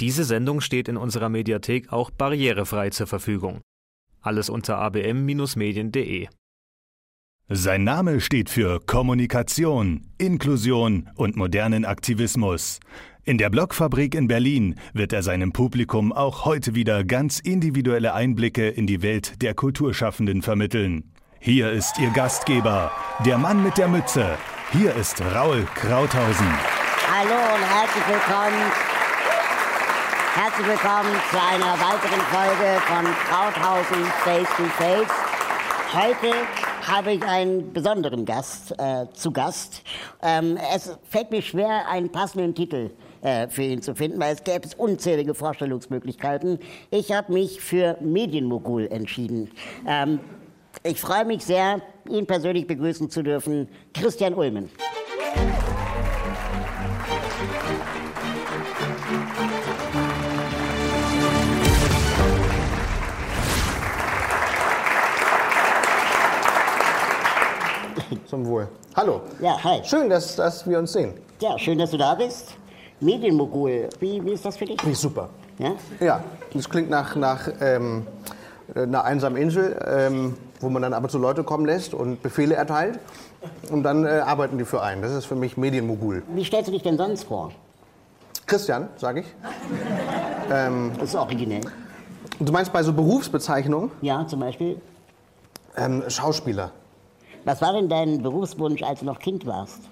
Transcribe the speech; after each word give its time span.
Diese 0.00 0.24
Sendung 0.24 0.62
steht 0.62 0.88
in 0.88 0.96
unserer 0.96 1.28
Mediathek 1.28 1.92
auch 1.92 2.10
barrierefrei 2.10 2.88
zur 2.88 3.06
Verfügung. 3.06 3.60
Alles 4.22 4.48
unter 4.48 4.78
abm-medien.de. 4.78 6.28
Sein 7.52 7.84
Name 7.84 8.20
steht 8.20 8.48
für 8.48 8.80
Kommunikation, 8.80 10.06
Inklusion 10.16 11.10
und 11.16 11.36
modernen 11.36 11.84
Aktivismus. 11.84 12.80
In 13.24 13.36
der 13.36 13.50
Blogfabrik 13.50 14.14
in 14.14 14.28
Berlin 14.28 14.76
wird 14.94 15.12
er 15.12 15.22
seinem 15.22 15.52
Publikum 15.52 16.12
auch 16.12 16.46
heute 16.46 16.74
wieder 16.74 17.04
ganz 17.04 17.38
individuelle 17.38 18.14
Einblicke 18.14 18.68
in 18.68 18.86
die 18.86 19.02
Welt 19.02 19.42
der 19.42 19.52
Kulturschaffenden 19.54 20.42
vermitteln. 20.42 21.12
Hier 21.40 21.72
ist 21.72 21.98
Ihr 21.98 22.10
Gastgeber, 22.10 22.90
der 23.26 23.36
Mann 23.36 23.62
mit 23.62 23.76
der 23.76 23.88
Mütze. 23.88 24.38
Hier 24.72 24.94
ist 24.94 25.20
Raul 25.20 25.66
Krauthausen. 25.74 26.48
Hallo 27.06 27.54
und 27.54 27.62
herzlich 27.62 28.06
willkommen. 28.06 28.89
Herzlich 30.42 30.68
willkommen 30.68 31.14
zu 31.30 31.38
einer 31.38 31.74
weiteren 31.78 32.20
Folge 32.32 32.80
von 32.86 33.04
Krauthausen 33.28 34.04
Face 34.24 34.48
to 34.56 34.62
Face. 34.78 35.10
Heute 35.92 36.34
habe 36.80 37.12
ich 37.12 37.22
einen 37.22 37.74
besonderen 37.74 38.24
Gast 38.24 38.72
äh, 38.78 39.04
zu 39.12 39.32
Gast. 39.32 39.82
Ähm, 40.22 40.58
es 40.74 40.96
fällt 41.10 41.30
mir 41.30 41.42
schwer, 41.42 41.86
einen 41.90 42.10
passenden 42.10 42.54
Titel 42.54 42.88
äh, 43.20 43.48
für 43.48 43.64
ihn 43.64 43.82
zu 43.82 43.94
finden, 43.94 44.18
weil 44.18 44.32
es 44.32 44.42
gäbe 44.42 44.66
unzählige 44.78 45.34
Vorstellungsmöglichkeiten. 45.34 46.58
Ich 46.90 47.12
habe 47.12 47.34
mich 47.34 47.60
für 47.60 47.98
Medienmogul 48.00 48.86
entschieden. 48.86 49.50
Ähm, 49.86 50.20
ich 50.84 50.98
freue 51.02 51.26
mich 51.26 51.44
sehr, 51.44 51.82
ihn 52.08 52.26
persönlich 52.26 52.66
begrüßen 52.66 53.10
zu 53.10 53.22
dürfen, 53.22 53.68
Christian 53.92 54.32
Ulmen. 54.32 54.70
Zum 68.30 68.46
Wohl. 68.46 68.68
Hallo. 68.94 69.22
Ja, 69.40 69.58
hi. 69.64 69.80
Schön, 69.82 70.08
dass, 70.08 70.36
dass 70.36 70.64
wir 70.64 70.78
uns 70.78 70.92
sehen. 70.92 71.14
Ja, 71.40 71.58
schön, 71.58 71.76
dass 71.78 71.90
du 71.90 71.96
da 71.96 72.14
bist. 72.14 72.54
Medienmogul, 73.00 73.88
wie, 73.98 74.24
wie 74.24 74.30
ist 74.30 74.44
das 74.44 74.56
für 74.56 74.66
dich? 74.66 74.80
Finde 74.80 74.92
ich 74.92 75.00
super. 75.00 75.30
Ja? 75.58 75.72
Ja, 75.98 76.22
das 76.54 76.70
klingt 76.70 76.88
nach, 76.88 77.16
nach 77.16 77.48
ähm, 77.60 78.06
einer 78.72 79.02
einsamen 79.02 79.36
Insel, 79.36 79.76
ähm, 79.84 80.36
wo 80.60 80.68
man 80.68 80.80
dann 80.80 80.92
aber 80.94 81.08
zu 81.08 81.18
Leute 81.18 81.42
kommen 81.42 81.66
lässt 81.66 81.92
und 81.92 82.22
Befehle 82.22 82.54
erteilt. 82.54 83.00
Und 83.72 83.82
dann 83.82 84.04
äh, 84.06 84.20
arbeiten 84.24 84.58
die 84.58 84.64
für 84.64 84.80
einen. 84.80 85.02
Das 85.02 85.10
ist 85.10 85.24
für 85.24 85.34
mich 85.34 85.56
Medienmogul. 85.56 86.22
Wie 86.32 86.44
stellst 86.44 86.68
du 86.68 86.72
dich 86.72 86.84
denn 86.84 86.96
sonst 86.96 87.24
vor? 87.24 87.50
Christian, 88.46 88.88
sage 88.96 89.20
ich. 89.20 89.26
Das 90.48 91.02
ist 91.02 91.14
originell. 91.16 91.62
Du 92.38 92.52
meinst 92.52 92.72
bei 92.72 92.84
so 92.84 92.92
Berufsbezeichnungen 92.92 93.90
Ja, 94.02 94.24
zum 94.24 94.38
Beispiel. 94.38 94.80
ähm, 95.76 96.04
Schauspieler. 96.08 96.70
Was 97.44 97.60
war 97.60 97.74
denn 97.74 97.88
dein 97.88 98.22
Berufswunsch, 98.22 98.82
als 98.82 99.00
du 99.00 99.06
noch 99.06 99.18
Kind 99.18 99.46
warst? 99.46 99.89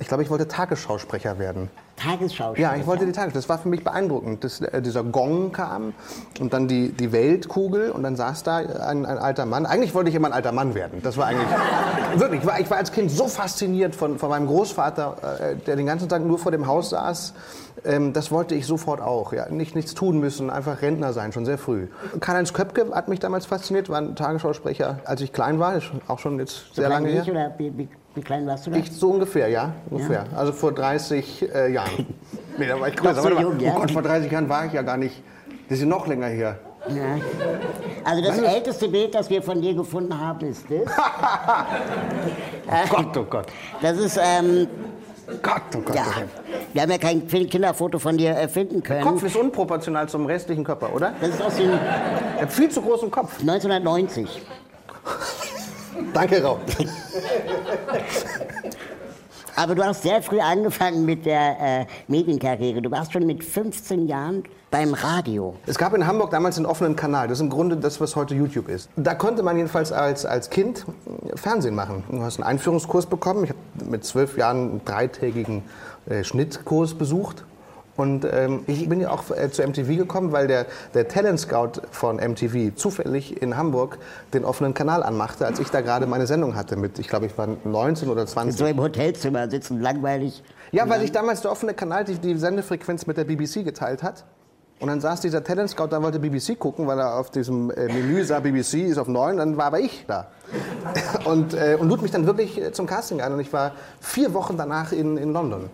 Ich 0.00 0.08
glaube, 0.08 0.22
ich 0.22 0.30
wollte 0.30 0.46
Tagesschausprecher 0.46 1.38
werden. 1.38 1.70
Tagesschauspieler. 1.96 2.74
Ja, 2.74 2.76
ich 2.80 2.86
wollte 2.86 3.04
die 3.04 3.12
Tagesschau. 3.12 3.34
Das 3.34 3.48
war 3.48 3.58
für 3.58 3.68
mich 3.68 3.82
beeindruckend. 3.82 4.44
Das, 4.44 4.60
äh, 4.60 4.80
dieser 4.80 5.02
Gong 5.02 5.50
kam 5.52 5.94
und 6.38 6.52
dann 6.52 6.68
die, 6.68 6.92
die 6.92 7.10
Weltkugel 7.12 7.90
und 7.90 8.04
dann 8.04 8.14
saß 8.14 8.44
da 8.44 8.58
ein, 8.58 9.04
ein 9.04 9.18
alter 9.18 9.46
Mann. 9.46 9.66
Eigentlich 9.66 9.94
wollte 9.94 10.10
ich 10.10 10.14
immer 10.14 10.28
ein 10.28 10.32
alter 10.32 10.52
Mann 10.52 10.74
werden. 10.74 11.00
Das 11.02 11.16
war 11.16 11.26
eigentlich 11.26 11.48
wirklich. 12.16 12.40
Ich 12.40 12.46
war, 12.46 12.60
ich 12.60 12.70
war 12.70 12.78
als 12.78 12.92
Kind 12.92 13.10
so 13.10 13.26
fasziniert 13.26 13.96
von, 13.96 14.18
von 14.18 14.28
meinem 14.28 14.46
Großvater, 14.46 15.16
äh, 15.40 15.56
der 15.56 15.76
den 15.76 15.86
ganzen 15.86 16.08
Tag 16.08 16.24
nur 16.24 16.38
vor 16.38 16.52
dem 16.52 16.66
Haus 16.66 16.90
saß. 16.90 17.34
Ähm, 17.84 18.12
das 18.12 18.30
wollte 18.30 18.54
ich 18.54 18.66
sofort 18.66 19.00
auch. 19.00 19.32
Ja. 19.32 19.48
Nicht, 19.48 19.74
nichts 19.74 19.94
tun 19.94 20.20
müssen, 20.20 20.50
einfach 20.50 20.82
Rentner 20.82 21.12
sein, 21.12 21.32
schon 21.32 21.44
sehr 21.44 21.58
früh. 21.58 21.88
Karl-Heinz 22.20 22.52
Köpke 22.52 22.86
hat 22.92 23.08
mich 23.08 23.20
damals 23.20 23.46
fasziniert, 23.46 23.88
war 23.88 23.98
ein 23.98 24.14
Tagesschausprecher, 24.16 25.00
als 25.04 25.20
ich 25.20 25.32
klein 25.32 25.58
war. 25.58 25.76
Ist 25.76 25.90
auch 26.06 26.18
schon 26.18 26.38
jetzt 26.38 26.68
So 26.68 26.74
sehr 26.74 26.86
klein 26.86 27.04
lange 27.04 27.14
her. 27.14 27.24
Wie, 28.18 28.24
klein 28.24 28.46
warst 28.46 28.66
du 28.66 28.70
da? 28.70 28.76
Ich, 28.76 28.92
so 28.92 29.10
ungefähr, 29.10 29.48
ja. 29.48 29.72
Ungefähr. 29.90 30.26
Also 30.34 30.52
vor 30.52 30.72
30 30.72 31.54
äh, 31.54 31.72
Jahren. 31.72 32.06
nee, 32.58 32.66
da 32.66 32.80
war 32.80 32.88
ich 32.88 32.96
größer. 32.96 33.22
so 33.22 33.30
jung, 33.30 33.60
ja? 33.60 33.72
Oh 33.74 33.80
Gott, 33.80 33.90
vor 33.90 34.02
30 34.02 34.30
Jahren 34.30 34.48
war 34.48 34.66
ich 34.66 34.72
ja 34.72 34.82
gar 34.82 34.96
nicht. 34.96 35.22
Das 35.68 35.78
ist 35.78 35.86
noch 35.86 36.06
länger 36.06 36.26
her. 36.26 36.58
Ja. 36.88 37.18
Also 38.04 38.22
das 38.22 38.38
älteste 38.38 38.88
Bild, 38.88 39.14
das 39.14 39.28
wir 39.28 39.42
von 39.42 39.60
dir 39.60 39.74
gefunden 39.74 40.18
haben, 40.18 40.46
ist 40.46 40.64
das. 40.70 40.80
Gott, 42.90 43.16
oh 43.16 43.24
Gott. 43.24 43.46
Das 43.82 43.98
ist, 43.98 44.18
ähm, 44.22 44.68
Gott, 45.42 45.62
oh 45.76 45.80
Gott. 45.80 45.94
ja, 45.94 46.04
oh 46.06 46.22
wir 46.72 46.82
haben 46.82 46.90
ja 46.90 46.98
kein 46.98 47.26
Kinderfoto 47.26 47.98
von 47.98 48.16
dir 48.16 48.30
äh, 48.30 48.48
finden 48.48 48.82
Der 48.82 48.82
können. 48.82 49.02
Kopf 49.02 49.22
ist 49.22 49.36
unproportional 49.36 50.08
zum 50.08 50.24
restlichen 50.24 50.64
Körper, 50.64 50.94
oder? 50.94 51.12
Das 51.20 51.30
ist 51.30 51.42
aus 51.42 51.56
dem 51.56 51.70
Er 51.70 52.42
hat 52.42 52.52
viel 52.52 52.70
zu 52.70 52.80
großen 52.80 53.10
Kopf. 53.10 53.40
1990. 53.40 54.40
Danke, 56.12 56.42
Raum. 56.42 56.60
Aber 59.56 59.74
du 59.74 59.84
hast 59.84 60.02
sehr 60.02 60.22
früh 60.22 60.38
angefangen 60.38 61.04
mit 61.04 61.26
der 61.26 61.80
äh, 61.80 61.86
Medienkarriere. 62.06 62.80
Du 62.80 62.92
warst 62.92 63.12
schon 63.12 63.26
mit 63.26 63.42
15 63.42 64.06
Jahren 64.06 64.44
beim 64.70 64.94
Radio. 64.94 65.56
Es 65.66 65.76
gab 65.78 65.94
in 65.94 66.06
Hamburg 66.06 66.30
damals 66.30 66.58
einen 66.58 66.66
offenen 66.66 66.94
Kanal. 66.94 67.26
Das 67.26 67.38
ist 67.38 67.42
im 67.42 67.50
Grunde 67.50 67.76
das, 67.76 68.00
was 68.00 68.14
heute 68.14 68.36
YouTube 68.36 68.68
ist. 68.68 68.88
Da 68.94 69.16
konnte 69.16 69.42
man 69.42 69.56
jedenfalls 69.56 69.90
als, 69.90 70.24
als 70.24 70.50
Kind 70.50 70.86
äh, 71.32 71.36
Fernsehen 71.36 71.74
machen. 71.74 72.04
Du 72.08 72.22
hast 72.22 72.38
einen 72.38 72.44
Einführungskurs 72.44 73.06
bekommen. 73.06 73.42
Ich 73.44 73.50
habe 73.50 73.90
mit 73.90 74.04
zwölf 74.04 74.38
Jahren 74.38 74.70
einen 74.70 74.84
dreitägigen 74.84 75.64
äh, 76.08 76.22
Schnittkurs 76.22 76.94
besucht. 76.94 77.44
Und 77.98 78.24
ähm, 78.30 78.62
ich 78.68 78.88
bin 78.88 79.00
ja 79.00 79.10
auch 79.10 79.28
äh, 79.32 79.50
zu 79.50 79.66
MTV 79.66 79.96
gekommen, 79.96 80.30
weil 80.30 80.46
der, 80.46 80.66
der 80.94 81.08
Talent 81.08 81.40
Scout 81.40 81.82
von 81.90 82.16
MTV 82.18 82.76
zufällig 82.76 83.42
in 83.42 83.56
Hamburg 83.56 83.98
den 84.32 84.44
offenen 84.44 84.72
Kanal 84.72 85.02
anmachte, 85.02 85.44
als 85.44 85.58
ich 85.58 85.68
da 85.70 85.80
gerade 85.80 86.06
meine 86.06 86.28
Sendung 86.28 86.54
hatte 86.54 86.76
mit, 86.76 87.00
ich 87.00 87.08
glaube, 87.08 87.26
ich 87.26 87.36
war 87.36 87.48
19 87.64 88.08
oder 88.08 88.24
20. 88.24 88.56
So 88.56 88.66
im 88.66 88.80
Hotelzimmer 88.80 89.50
sitzen, 89.50 89.80
langweilig. 89.80 90.44
Ja, 90.70 90.88
weil 90.88 91.00
sich 91.00 91.10
damals 91.10 91.40
der 91.40 91.50
offene 91.50 91.74
Kanal 91.74 92.04
die, 92.04 92.14
die 92.14 92.36
Sendefrequenz 92.36 93.08
mit 93.08 93.16
der 93.16 93.24
BBC 93.24 93.64
geteilt 93.64 94.04
hat. 94.04 94.24
Und 94.78 94.86
dann 94.86 95.00
saß 95.00 95.20
dieser 95.22 95.42
Talent 95.42 95.70
Scout, 95.70 95.88
da 95.88 96.00
wollte 96.00 96.20
BBC 96.20 96.56
gucken, 96.56 96.86
weil 96.86 97.00
er 97.00 97.18
auf 97.18 97.32
diesem 97.32 97.72
äh, 97.72 97.86
Menü 97.86 98.22
sah, 98.22 98.38
BBC 98.38 98.74
ist 98.74 98.98
auf 98.98 99.08
9, 99.08 99.38
dann 99.38 99.56
war 99.56 99.66
aber 99.66 99.80
ich 99.80 100.04
da. 100.06 100.28
Und, 101.24 101.52
äh, 101.52 101.76
und 101.78 101.88
lud 101.88 102.00
mich 102.00 102.10
dann 102.10 102.26
wirklich 102.26 102.58
äh, 102.58 102.72
zum 102.72 102.86
Casting 102.86 103.20
ein. 103.20 103.32
Und 103.32 103.40
ich 103.40 103.52
war 103.52 103.72
vier 104.00 104.32
Wochen 104.32 104.56
danach 104.56 104.92
in, 104.92 105.18
in 105.18 105.32
London. 105.32 105.68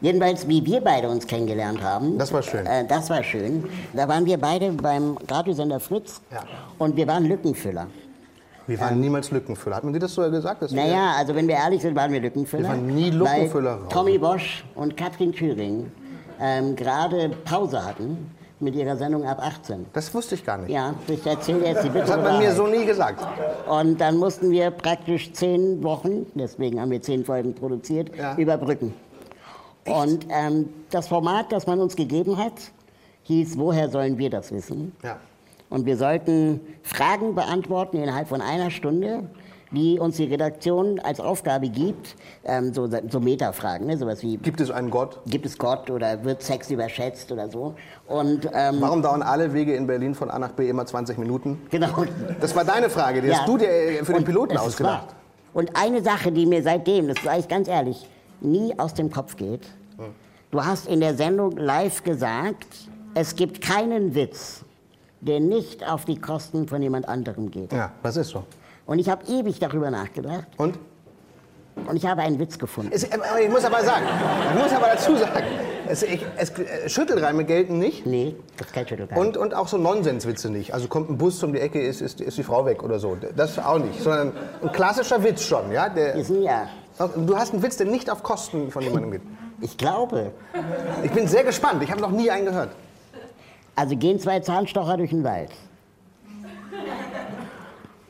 Jedenfalls, 0.00 0.46
wie 0.48 0.64
wir 0.66 0.80
beide 0.82 1.08
uns 1.08 1.26
kennengelernt 1.26 1.82
haben. 1.82 2.18
Das 2.18 2.32
war 2.32 2.42
schön. 2.42 2.66
Äh, 2.66 2.86
das 2.86 3.08
war 3.10 3.22
schön. 3.22 3.64
Da 3.94 4.06
waren 4.08 4.26
wir 4.26 4.38
beide 4.38 4.70
beim 4.72 5.16
Radiosender 5.28 5.80
Fritz 5.80 6.20
Ja. 6.32 6.42
und 6.78 6.96
wir 6.96 7.06
waren 7.06 7.24
Lückenfüller. 7.24 7.86
Wir 8.66 8.80
waren 8.80 8.98
niemals 9.00 9.30
Lückenfüller. 9.30 9.76
Hat 9.76 9.84
man 9.84 9.92
dir 9.92 10.00
das 10.00 10.12
so 10.14 10.28
gesagt? 10.30 10.60
dass 10.60 10.72
Naja, 10.72 11.12
also 11.16 11.34
wenn 11.34 11.46
wir 11.46 11.54
ehrlich 11.54 11.80
sind, 11.82 11.94
waren 11.94 12.12
wir 12.12 12.20
Lückenfüller. 12.20 12.64
Wir 12.64 12.68
waren 12.70 12.86
nie 12.86 13.10
Lückenfüller, 13.10 13.80
Weil. 13.82 13.88
Tommy 13.88 14.18
Bosch 14.18 14.64
und 14.74 14.96
Katrin 14.96 15.32
Thüring 15.32 15.90
ähm, 16.40 16.74
gerade 16.74 17.30
Pause 17.44 17.84
hatten 17.84 18.30
mit 18.58 18.74
ihrer 18.74 18.96
Sendung 18.96 19.24
ab 19.24 19.38
18. 19.40 19.86
Das 19.92 20.12
wusste 20.14 20.34
ich 20.34 20.44
gar 20.44 20.58
nicht. 20.58 20.70
Ja, 20.70 20.94
ich 21.08 21.24
erzähle 21.26 21.66
jetzt 21.66 21.84
die 21.84 21.88
Das 21.88 21.94
bittere 21.94 22.12
hat 22.14 22.22
man 22.24 22.38
mir 22.38 22.52
so 22.52 22.66
nie 22.66 22.84
gesagt. 22.84 23.24
Und 23.68 24.00
dann 24.00 24.16
mussten 24.16 24.50
wir 24.50 24.70
praktisch 24.70 25.32
zehn 25.32 25.82
Wochen, 25.84 26.26
deswegen 26.34 26.80
haben 26.80 26.90
wir 26.90 27.00
zehn 27.02 27.24
Folgen 27.24 27.54
produziert, 27.54 28.10
Ja. 28.16 28.34
überbrücken. 28.36 28.94
Und 29.86 30.26
ähm, 30.30 30.68
das 30.90 31.08
Format, 31.08 31.52
das 31.52 31.66
man 31.66 31.80
uns 31.80 31.96
gegeben 31.96 32.36
hat, 32.38 32.52
hieß, 33.24 33.58
woher 33.58 33.88
sollen 33.88 34.18
wir 34.18 34.30
das 34.30 34.52
wissen? 34.52 34.92
Ja. 35.02 35.16
Und 35.68 35.84
wir 35.86 35.96
sollten 35.96 36.60
Fragen 36.82 37.34
beantworten 37.34 37.96
innerhalb 37.96 38.28
von 38.28 38.40
einer 38.40 38.70
Stunde, 38.70 39.24
die 39.72 39.98
uns 39.98 40.16
die 40.16 40.24
Redaktion 40.24 41.00
als 41.00 41.18
Aufgabe 41.18 41.68
gibt, 41.68 42.14
ähm, 42.44 42.72
so, 42.72 42.88
so 43.10 43.18
Metafragen, 43.18 43.88
ne? 43.88 43.98
sowas 43.98 44.22
wie, 44.22 44.36
Gibt 44.36 44.60
es 44.60 44.70
einen 44.70 44.90
Gott? 44.90 45.18
gibt 45.26 45.44
es 45.44 45.58
Gott 45.58 45.90
oder 45.90 46.22
wird 46.22 46.40
Sex 46.40 46.70
überschätzt 46.70 47.32
oder 47.32 47.48
so. 47.50 47.74
Und 48.06 48.48
ähm, 48.54 48.76
Warum 48.80 49.02
dauern 49.02 49.22
alle 49.22 49.52
Wege 49.52 49.74
in 49.74 49.88
Berlin 49.88 50.14
von 50.14 50.30
A 50.30 50.38
nach 50.38 50.52
B 50.52 50.68
immer 50.68 50.86
20 50.86 51.18
Minuten? 51.18 51.60
genau. 51.68 51.88
Das 52.40 52.54
war 52.54 52.64
deine 52.64 52.88
Frage, 52.88 53.20
die 53.22 53.28
Ja. 53.28 53.38
hast 53.38 53.48
du 53.48 53.58
dir 53.58 53.68
äh, 53.68 54.04
für 54.04 54.12
den 54.14 54.24
Piloten 54.24 54.56
ausgedacht. 54.56 55.08
Und 55.52 55.72
eine 55.74 56.00
Sache, 56.00 56.30
die 56.30 56.46
mir 56.46 56.62
seitdem, 56.62 57.08
das 57.08 57.16
sage 57.24 57.40
ich 57.40 57.48
ganz 57.48 57.66
ehrlich, 57.66 58.08
nie 58.40 58.78
aus 58.78 58.94
dem 58.94 59.10
Kopf 59.10 59.36
geht. 59.36 59.66
Du 60.50 60.64
hast 60.64 60.86
in 60.86 61.00
der 61.00 61.14
Sendung 61.16 61.56
live 61.56 62.02
gesagt, 62.04 62.66
es 63.14 63.34
gibt 63.34 63.60
keinen 63.60 64.14
Witz, 64.14 64.62
der 65.20 65.40
nicht 65.40 65.86
auf 65.88 66.04
die 66.04 66.20
Kosten 66.20 66.68
von 66.68 66.80
jemand 66.82 67.08
anderem 67.08 67.50
geht. 67.50 67.72
Ja, 67.72 67.90
das 68.02 68.16
ist 68.16 68.28
so. 68.28 68.44
Und 68.86 68.98
ich 69.00 69.08
habe 69.08 69.24
ewig 69.26 69.58
darüber 69.58 69.90
nachgedacht 69.90 70.46
Und? 70.56 70.78
und 71.88 71.96
ich 71.96 72.06
habe 72.06 72.22
einen 72.22 72.38
Witz 72.38 72.58
gefunden. 72.58 72.92
Es, 72.94 73.02
äh, 73.04 73.18
ich 73.42 73.50
muss 73.50 73.64
aber 73.64 73.82
sagen, 73.82 74.04
ich 74.54 74.62
muss 74.62 74.72
aber 74.72 74.86
dazu 74.86 75.16
sagen, 75.16 75.44
es, 75.88 76.02
ich, 76.04 76.24
es, 76.36 76.50
äh, 76.50 76.88
Schüttelreime 76.88 77.44
gelten 77.44 77.78
nicht 77.78 78.06
Nee, 78.06 78.36
das 78.56 78.68
ist 78.68 78.72
kein 78.72 78.86
Schüttelgeist. 78.86 79.20
und, 79.20 79.36
und 79.36 79.54
auch 79.54 79.66
so 79.66 79.76
Nonsenswitze 79.78 80.50
nicht. 80.50 80.72
Also 80.74 80.86
kommt 80.86 81.10
ein 81.10 81.18
Bus 81.18 81.42
um 81.42 81.52
die 81.52 81.60
Ecke, 81.60 81.80
ist, 81.80 82.00
ist, 82.00 82.20
ist 82.20 82.38
die 82.38 82.44
Frau 82.44 82.64
weg 82.64 82.82
oder 82.84 83.00
so. 83.00 83.16
Das 83.36 83.58
auch 83.58 83.78
nicht. 83.78 84.00
Sondern 84.00 84.32
ein 84.62 84.70
klassischer 84.72 85.22
Witz 85.24 85.42
schon. 85.42 85.72
Ja? 85.72 85.88
Der, 85.88 86.14
Ist 86.14 86.30
ein 86.30 86.42
Ja. 86.42 86.68
Du 86.98 87.36
hast 87.36 87.52
einen 87.52 87.62
Witz, 87.62 87.76
der 87.76 87.86
nicht 87.86 88.10
auf 88.10 88.22
Kosten 88.22 88.70
von 88.70 88.82
jemandem 88.82 89.10
geht. 89.12 89.22
Ich 89.60 89.76
glaube, 89.76 90.32
Ich 91.02 91.12
bin 91.12 91.26
sehr 91.28 91.44
gespannt. 91.44 91.82
Ich 91.82 91.90
habe 91.90 92.00
noch 92.00 92.10
nie 92.10 92.30
einen 92.30 92.46
gehört. 92.46 92.70
Also 93.74 93.96
gehen 93.96 94.18
zwei 94.18 94.40
Zahnstocher 94.40 94.96
durch 94.96 95.10
den 95.10 95.24
Wald. 95.24 95.50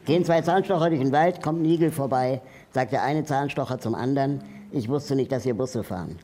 Gehen 0.04 0.24
zwei 0.24 0.40
Zahnstocher 0.40 0.88
durch 0.88 1.00
den 1.00 1.10
Wald, 1.10 1.42
kommt 1.42 1.62
ein 1.62 1.64
Igel 1.64 1.90
vorbei, 1.90 2.40
sagt 2.72 2.92
der 2.92 3.02
eine 3.02 3.24
Zahnstocher 3.24 3.80
zum 3.80 3.96
anderen, 3.96 4.40
ich 4.70 4.88
wusste 4.88 5.16
nicht, 5.16 5.32
dass 5.32 5.44
ihr 5.44 5.54
Busse 5.54 5.82
fahren. 5.82 6.18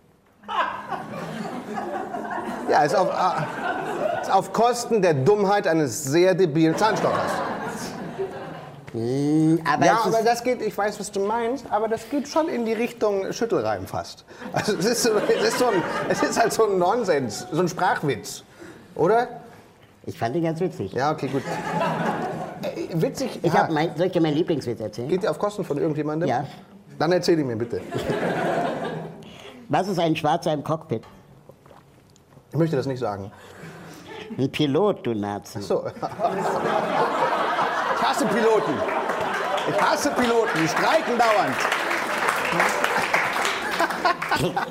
Ja, 2.71 2.85
ist 2.85 2.95
auf, 2.95 3.09
äh, 3.09 4.23
ist 4.23 4.33
auf 4.33 4.53
Kosten 4.53 5.03
der 5.03 5.15
Dummheit 5.15 5.67
eines 5.67 6.05
sehr 6.05 6.35
debilen 6.35 6.77
Zahnstochers. 6.77 7.33
Hm, 8.93 9.61
aber 9.65 9.87
Ja, 9.87 10.01
aber 10.05 10.23
das 10.23 10.45
geht, 10.45 10.61
ich 10.61 10.77
weiß, 10.77 11.01
was 11.01 11.11
du 11.11 11.21
meinst, 11.21 11.65
aber 11.71 11.89
das 11.89 12.09
geht 12.11 12.29
schon 12.29 12.49
in 12.49 12.67
die 12.67 12.75
Richtung 12.75 13.33
Schüttelreim 13.33 13.87
fast. 13.87 14.25
Also 14.53 14.77
es 14.77 14.85
ist, 14.85 15.07
es 15.07 15.49
ist, 15.49 15.59
so 15.59 15.67
ein, 15.67 15.83
es 16.09 16.23
ist 16.23 16.39
halt 16.39 16.53
so 16.53 16.69
ein 16.69 16.79
Nonsens, 16.79 17.47
so 17.51 17.61
ein 17.61 17.69
Sprachwitz, 17.69 18.45
oder? 18.95 19.29
ich 20.05 20.19
fand 20.19 20.35
ihn 20.37 20.43
ganz 20.43 20.61
witzig. 20.61 20.93
Ja, 20.93 21.13
okay, 21.13 21.29
gut. 21.29 21.43
Äh, 22.63 23.01
witzig, 23.01 23.41
Ich 23.43 23.53
ja. 23.53 23.61
hab 23.61 23.71
mein, 23.71 23.97
soll 23.97 24.07
ich 24.07 24.13
dir 24.13 24.21
meinen 24.21 24.35
Lieblingswitz 24.35 24.81
erzählen? 24.81 25.09
geht 25.09 25.23
der 25.23 25.31
auf 25.31 25.39
Kosten 25.39 25.65
von 25.65 25.79
irgendjemandem? 25.79 26.29
Ja. 26.29 26.45
Dann 26.99 27.13
erzähl 27.13 27.39
ihn 27.39 27.47
mir 27.47 27.57
bitte. 27.57 27.81
Was 29.69 29.89
ist 29.89 29.99
ein 29.99 30.15
Schwarzer 30.15 30.53
im 30.53 30.63
Cockpit? 30.63 31.03
Ich 32.51 32.59
möchte 32.59 32.77
das 32.77 32.87
nicht 32.87 32.99
sagen. 32.99 33.33
Ein 34.39 34.51
Pilot, 34.51 35.07
du 35.07 35.15
Nazi. 35.15 35.63
So. 35.63 35.85
Ich 38.03 38.09
hasse 38.09 38.27
Piloten. 38.27 38.73
Ich 39.71 39.81
hasse 39.81 40.11
Piloten, 40.11 40.51
die 40.61 40.67
streiken 40.67 41.15
dauernd. 41.17 41.55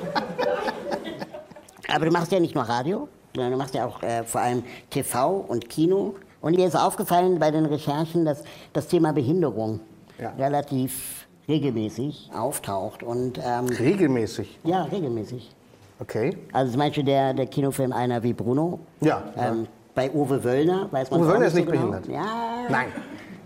Aber 1.87 2.05
du 2.05 2.11
machst 2.11 2.29
ja 2.33 2.41
nicht 2.41 2.55
nur 2.55 2.65
Radio, 2.65 3.07
sondern 3.33 3.53
du 3.53 3.57
machst 3.57 3.73
ja 3.73 3.85
auch 3.85 4.03
äh, 4.03 4.25
vor 4.25 4.41
allem 4.41 4.63
TV 4.89 5.45
und 5.47 5.69
Kino. 5.69 6.15
Und 6.41 6.57
mir 6.57 6.67
ist 6.67 6.75
aufgefallen 6.75 7.39
bei 7.39 7.51
den 7.51 7.65
Recherchen, 7.65 8.25
dass 8.25 8.43
das 8.73 8.87
Thema 8.89 9.13
Behinderung 9.13 9.79
Ja. 10.19 10.31
relativ 10.37 11.25
regelmäßig 11.47 12.31
auftaucht. 12.37 13.01
Und 13.01 13.37
ähm, 13.41 13.67
Regelmäßig. 13.67 14.59
ja, 14.65 14.83
regelmäßig. 14.83 15.55
Okay. 16.01 16.37
Also 16.51 16.71
zum 16.73 16.81
Beispiel 16.81 17.05
der, 17.05 17.33
der 17.33 17.45
Kinofilm 17.47 17.93
Einer 17.93 18.23
wie 18.23 18.33
Bruno. 18.33 18.79
Ja. 18.99 19.23
Ähm, 19.37 19.67
bei 19.95 20.11
Uwe 20.11 20.43
Wöllner 20.43 20.87
weiß 20.91 21.11
man 21.11 21.21
Uwe 21.21 21.27
Wöllner 21.29 21.45
ist 21.47 21.53
so 21.53 21.59
nicht 21.59 21.71
genau. 21.71 21.87
behindert. 21.87 22.07
Ja. 22.07 22.65
Nein. 22.69 22.87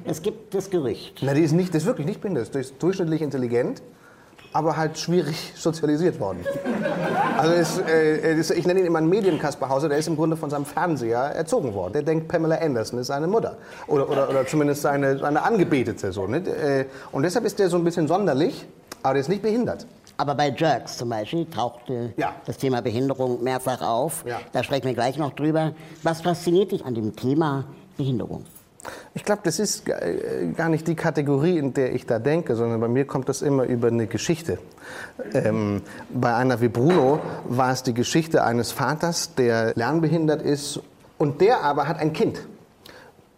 Es 0.06 0.22
gibt 0.22 0.54
das 0.54 0.70
Gerücht. 0.70 1.22
Na, 1.22 1.34
die 1.34 1.42
ist 1.42 1.54
nicht, 1.54 1.74
das 1.74 1.82
ist 1.82 1.88
wirklich 1.88 2.06
nicht 2.06 2.22
behindert. 2.22 2.54
Die 2.54 2.60
ist 2.60 2.76
durchschnittlich 2.82 3.24
intelligent, 3.24 3.82
aber 4.54 4.78
halt 4.78 5.00
schwierig 5.00 5.54
sozialisiert 5.56 6.20
worden. 6.20 6.46
Also 7.38 7.54
ist, 7.54 7.90
äh, 7.90 8.38
ist, 8.38 8.52
ich 8.52 8.68
nenne 8.68 8.82
ihn 8.82 8.86
immer 8.86 9.00
einen 9.00 9.10
Medienkasperhauser, 9.10 9.90
der 9.90 9.98
ist 9.98 10.08
im 10.08 10.16
Grunde 10.16 10.38
von 10.38 10.50
seinem 10.52 10.66
Fernseher 10.66 11.20
erzogen 11.20 11.74
worden. 11.74 11.94
Der 11.94 12.04
denkt, 12.04 12.28
Pamela 12.28 12.58
Anderson 12.58 13.00
ist 13.00 13.08
seine 13.08 13.26
Mutter. 13.26 13.58
Oder, 13.88 14.10
oder, 14.10 14.30
oder 14.30 14.46
zumindest 14.46 14.84
seine, 14.84 15.18
seine 15.18 15.42
Angebetete. 15.42 16.12
So, 16.12 16.28
ne? 16.28 16.86
Und 17.12 17.24
deshalb 17.24 17.46
ist 17.46 17.58
der 17.58 17.70
so 17.70 17.78
ein 17.78 17.84
bisschen 17.84 18.08
sonderlich, 18.08 18.68
aber 19.02 19.16
der 19.16 19.22
ist 19.22 19.30
nicht 19.30 19.42
behindert. 19.42 19.88
Aber 20.18 20.36
bei 20.36 20.50
Jerks 20.50 20.98
zum 20.98 21.10
Beispiel 21.10 21.46
tauchte 21.46 22.14
Ja. 22.18 22.34
das 22.46 22.58
Thema 22.58 22.82
Behinderung 22.82 23.44
mehrfach 23.44 23.82
auf. 23.82 24.24
Ja. 24.26 24.40
Da 24.54 24.64
sprechen 24.64 24.86
wir 24.86 24.94
gleich 24.94 25.18
noch 25.18 25.34
drüber. 25.34 25.74
Was 26.04 26.22
fasziniert 26.22 26.72
dich 26.72 26.86
an 26.86 26.96
dem 26.96 27.16
Thema 27.16 27.66
Behinderung? 27.98 28.46
Ich 29.16 29.24
glaube, 29.26 29.42
das 29.44 29.58
ist 29.60 29.90
äh, 29.90 30.52
gar 30.56 30.70
nicht 30.70 30.88
die 30.88 30.96
Kategorie, 30.96 31.58
in 31.58 31.74
der 31.74 31.94
ich 31.96 32.06
da 32.06 32.20
denke, 32.20 32.56
sondern 32.56 32.80
bei 32.80 32.88
mir 32.88 33.06
kommt 33.06 33.28
das 33.30 33.42
immer 33.42 33.64
über 33.64 33.88
eine 33.88 34.06
Geschichte. 34.06 34.60
Ähm, 35.34 35.82
bei 36.14 36.36
einer 36.36 36.62
wie 36.62 36.68
Bruno 36.68 37.20
war 37.46 37.72
es 37.72 37.82
die 37.82 37.94
Geschichte 37.96 38.44
eines 38.44 38.72
Vaters, 38.72 39.34
der 39.36 39.74
lernbehindert 39.76 40.42
ist 40.44 40.80
und 41.18 41.42
der 41.42 41.64
aber 41.64 41.88
hat 41.88 41.98
ein 42.00 42.14
Kind. 42.14 42.40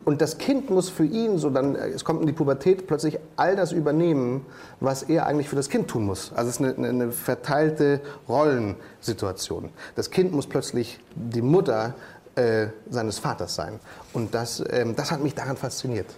Und 0.08 0.22
das 0.22 0.38
Kind 0.38 0.70
muss 0.70 0.88
für 0.88 1.04
ihn, 1.04 1.38
so 1.38 1.50
dann, 1.50 1.76
äh, 1.76 1.90
es 1.90 2.06
kommt 2.06 2.22
in 2.22 2.28
die 2.28 2.32
Pubertät, 2.32 2.88
plötzlich 2.88 3.20
all 3.36 3.58
das 3.58 3.74
übernehmen, 3.74 4.46
was 4.80 5.04
er 5.04 5.26
eigentlich 5.26 5.50
für 5.50 5.58
das 5.58 5.68
Kind 5.68 5.90
tun 5.90 6.06
muss. 6.06 6.32
Also 6.32 6.50
es 6.50 6.62
ist 6.62 6.78
eine, 6.80 6.88
eine, 6.88 7.12
verteilte 7.12 8.00
Rollensituation. 8.30 9.70
Das 9.96 10.10
Kind 10.10 10.32
muss 10.32 10.48
plötzlich 10.48 10.98
die 11.14 11.42
Mutter 11.42 11.94
äh, 12.36 12.68
seines 12.90 13.20
Vaters 13.20 13.54
sein. 13.56 13.82
Und 14.14 14.34
das, 14.34 14.64
ähm, 14.70 14.96
das 14.96 15.12
hat 15.12 15.22
mich 15.22 15.36
daran 15.36 15.58
fasziniert. 15.58 16.16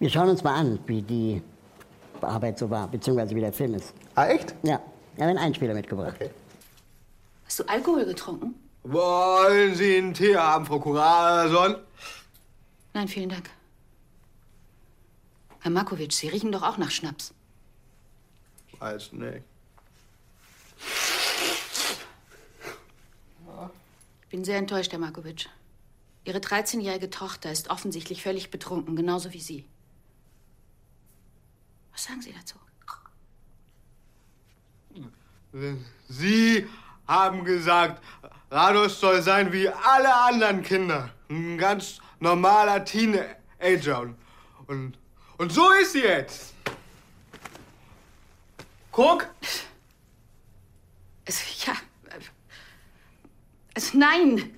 Wir 0.00 0.10
schauen 0.10 0.28
uns 0.28 0.44
mal 0.44 0.56
an, 0.56 0.78
wie 0.84 1.00
die 1.00 1.42
Arbeit 2.20 2.58
so 2.58 2.68
war, 2.68 2.88
beziehungsweise 2.88 3.34
wie 3.34 3.40
der 3.40 3.54
Film 3.54 3.72
ist. 3.72 3.94
Ah, 4.16 4.26
echt? 4.26 4.54
Ja, 4.64 4.80
ich 5.14 5.22
habe 5.22 5.30
einen 5.30 5.38
Einspieler 5.38 5.72
mitgebracht. 5.72 6.12
Okay. 6.14 6.28
Hast 7.46 7.60
du 7.60 7.64
Alkohol 7.68 8.04
getrunken? 8.04 8.54
Wollen 8.82 9.74
Sie 9.74 9.96
einen 9.96 10.12
Tee 10.12 10.36
haben, 10.36 10.66
Frau 10.66 10.78
Kurason? 10.78 11.76
Nein, 12.92 13.08
vielen 13.08 13.28
Dank. 13.28 13.50
Herr 15.60 15.70
Markovic, 15.70 16.12
Sie 16.12 16.28
riechen 16.28 16.52
doch 16.52 16.62
auch 16.62 16.78
nach 16.78 16.90
Schnaps. 16.90 17.34
Weiß 18.78 19.12
nicht. 19.12 19.44
Ich 24.22 24.28
bin 24.28 24.44
sehr 24.44 24.58
enttäuscht, 24.58 24.92
Herr 24.92 24.98
Markovic. 24.98 25.48
Ihre 26.24 26.38
13-jährige 26.38 27.10
Tochter 27.10 27.50
ist 27.50 27.70
offensichtlich 27.70 28.22
völlig 28.22 28.50
betrunken, 28.50 28.96
genauso 28.96 29.32
wie 29.32 29.40
Sie. 29.40 29.66
Was 31.92 32.04
sagen 32.04 32.22
Sie 32.22 32.32
dazu? 32.32 32.56
Sie 36.08 36.68
haben 37.06 37.44
gesagt, 37.44 38.02
Rados 38.50 39.00
soll 39.00 39.20
sein 39.22 39.52
wie 39.52 39.68
alle 39.68 40.14
anderen 40.14 40.62
Kinder. 40.62 41.10
Ein 41.28 41.58
ganz 41.58 42.00
normaler 42.20 42.84
Teenager. 42.84 44.00
Und, 44.00 44.16
und, 44.66 44.98
und 45.38 45.52
so 45.52 45.70
ist 45.72 45.92
sie 45.92 46.02
jetzt. 46.02 46.54
Guck. 48.92 49.28
Es, 51.24 51.66
ja. 51.66 51.72
äh, 51.72 52.18
Es, 53.74 53.94
nein! 53.94 54.54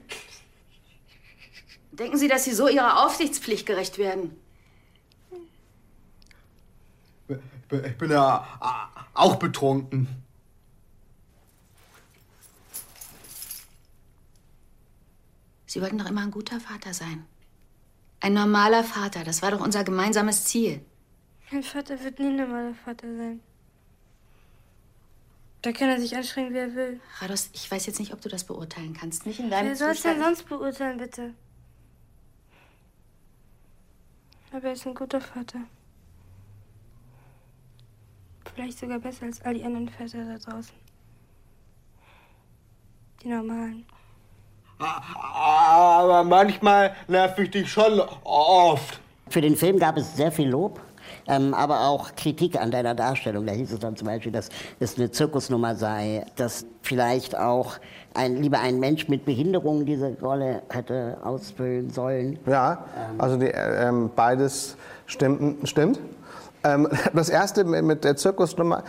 Denken 1.92 2.16
Sie, 2.16 2.26
dass 2.26 2.44
Sie 2.44 2.52
so 2.52 2.68
Ihrer 2.68 3.04
Aufsichtspflicht 3.04 3.66
gerecht 3.66 3.98
werden? 3.98 4.36
Ich 7.28 7.96
bin- 7.98 8.10
ja 8.10 8.46
ah, 8.60 8.88
auch 9.14 9.36
betrunken. 9.36 10.08
Sie 15.66 15.80
wollten 15.80 15.98
doch 15.98 16.06
immer 16.06 16.22
ein 16.22 16.30
guter 16.30 16.60
Vater 16.60 16.92
sein. 16.92 17.26
Ein 18.22 18.34
normaler 18.34 18.84
Vater, 18.84 19.24
das 19.24 19.42
war 19.42 19.50
doch 19.50 19.60
unser 19.60 19.82
gemeinsames 19.82 20.44
Ziel. 20.44 20.80
Mein 21.50 21.64
Vater 21.64 22.02
wird 22.04 22.20
nie 22.20 22.28
ein 22.28 22.36
normaler 22.36 22.72
Vater 22.72 23.08
sein. 23.16 23.40
Da 25.62 25.72
kann 25.72 25.88
er 25.88 26.00
sich 26.00 26.14
anstrengen, 26.16 26.54
wie 26.54 26.58
er 26.58 26.72
will. 26.76 27.00
Rados, 27.18 27.50
ich 27.52 27.68
weiß 27.68 27.84
jetzt 27.86 27.98
nicht, 27.98 28.12
ob 28.12 28.20
du 28.20 28.28
das 28.28 28.44
beurteilen 28.44 28.94
kannst. 28.94 29.26
Nicht 29.26 29.40
in 29.40 29.50
deinem 29.50 29.70
Wer 29.70 29.76
soll 29.76 29.90
es 29.90 30.02
denn 30.02 30.20
sonst 30.20 30.48
beurteilen, 30.48 30.98
bitte? 30.98 31.34
Aber 34.52 34.68
er 34.68 34.72
ist 34.74 34.86
ein 34.86 34.94
guter 34.94 35.20
Vater. 35.20 35.58
Vielleicht 38.54 38.78
sogar 38.78 39.00
besser 39.00 39.24
als 39.24 39.40
all 39.42 39.54
die 39.54 39.64
anderen 39.64 39.88
Väter 39.88 40.24
da 40.24 40.38
draußen. 40.38 40.76
Die 43.22 43.28
normalen. 43.28 43.84
Aber 45.82 46.22
manchmal 46.22 46.92
nerv 47.08 47.38
ich 47.38 47.50
dich 47.50 47.70
schon 47.70 48.00
oft. 48.24 49.00
Für 49.28 49.40
den 49.40 49.56
Film 49.56 49.78
gab 49.78 49.96
es 49.96 50.14
sehr 50.16 50.30
viel 50.30 50.48
Lob, 50.48 50.80
ähm, 51.26 51.54
aber 51.54 51.88
auch 51.88 52.14
Kritik 52.14 52.60
an 52.60 52.70
deiner 52.70 52.94
Darstellung. 52.94 53.46
Da 53.46 53.52
hieß 53.52 53.72
es 53.72 53.80
dann 53.80 53.96
zum 53.96 54.06
Beispiel, 54.06 54.30
dass 54.30 54.48
es 54.78 54.96
eine 54.96 55.10
Zirkusnummer 55.10 55.74
sei, 55.74 56.24
dass 56.36 56.66
vielleicht 56.82 57.36
auch 57.36 57.78
ein, 58.14 58.36
lieber 58.36 58.60
ein 58.60 58.78
Mensch 58.78 59.08
mit 59.08 59.24
Behinderung 59.24 59.84
diese 59.84 60.16
Rolle 60.20 60.62
hätte 60.68 61.18
ausfüllen 61.24 61.90
sollen. 61.90 62.38
Ja, 62.46 62.84
also 63.18 63.36
die, 63.36 63.46
äh, 63.46 63.88
ähm, 63.88 64.10
beides 64.14 64.76
stimmt. 65.06 65.68
stimmt. 65.68 65.98
Ähm, 66.62 66.88
das 67.12 67.28
erste 67.28 67.64
mit 67.64 68.04
der 68.04 68.16
Zirkusnummer, 68.16 68.84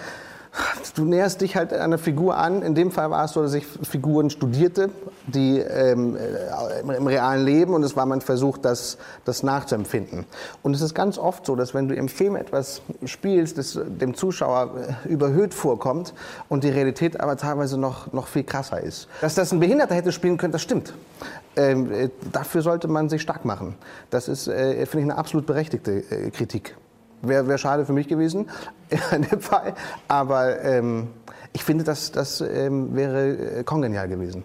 du 0.95 1.05
näherst 1.05 1.41
dich 1.41 1.55
halt 1.55 1.73
einer 1.73 1.97
Figur 1.97 2.37
an. 2.37 2.61
In 2.61 2.75
dem 2.75 2.91
Fall 2.91 3.09
war 3.09 3.25
es 3.25 3.31
so, 3.31 3.41
dass 3.41 3.53
ich 3.53 3.65
Figuren 3.65 4.29
studierte, 4.29 4.89
die 5.27 5.59
ähm, 5.59 6.15
äh, 6.15 6.79
im, 6.79 7.07
realen 7.07 7.45
Leben 7.45 7.73
und 7.73 7.83
es 7.83 7.95
war 7.95 8.05
mein 8.05 8.21
Versuch, 8.21 8.57
das, 8.57 8.97
das 9.25 9.43
nachzuempfinden. 9.43 10.25
Und 10.61 10.75
es 10.75 10.81
ist 10.81 10.93
ganz 10.93 11.17
oft 11.17 11.45
so, 11.45 11.55
dass 11.55 11.73
wenn 11.73 11.87
du 11.87 11.95
im 11.95 12.07
Film 12.07 12.35
etwas 12.35 12.81
spielst, 13.05 13.57
das 13.57 13.79
dem 13.85 14.13
Zuschauer 14.15 14.71
äh, 15.05 15.09
überhöht 15.09 15.53
vorkommt 15.53 16.13
und 16.49 16.63
die 16.63 16.69
Realität 16.69 17.19
aber 17.19 17.37
teilweise 17.37 17.77
noch, 17.77 18.11
noch 18.13 18.27
viel 18.27 18.43
krasser 18.43 18.81
ist. 18.81 19.07
Dass 19.21 19.35
das 19.35 19.51
ein 19.51 19.59
Behinderter 19.59 19.95
hätte 19.95 20.11
spielen 20.11 20.37
können, 20.37 20.53
das 20.53 20.61
stimmt. 20.61 20.93
Ähm, 21.55 21.91
äh, 21.91 22.09
dafür 22.31 22.61
sollte 22.61 22.87
man 22.87 23.09
sich 23.09 23.21
stark 23.21 23.45
machen. 23.45 23.75
Das 24.09 24.27
ist, 24.27 24.47
äh, 24.47 24.85
finde 24.85 25.05
ich, 25.05 25.11
eine 25.11 25.17
absolut 25.17 25.45
berechtigte 25.45 26.03
äh, 26.09 26.31
Kritik. 26.31 26.75
Wäre 27.23 27.47
wär 27.47 27.57
schade 27.57 27.85
für 27.85 27.93
mich 27.93 28.09
gewesen 28.09 28.49
in 29.11 29.21
dem 29.23 29.39
Fall. 29.39 29.73
Aber 30.07 30.61
ähm, 30.61 31.07
ich 31.53 31.63
finde, 31.63 31.85
das, 31.85 32.11
das 32.11 32.41
ähm, 32.41 32.93
wäre 32.95 33.59
äh, 33.59 33.63
kongenial 33.63 34.09
gewesen. 34.09 34.43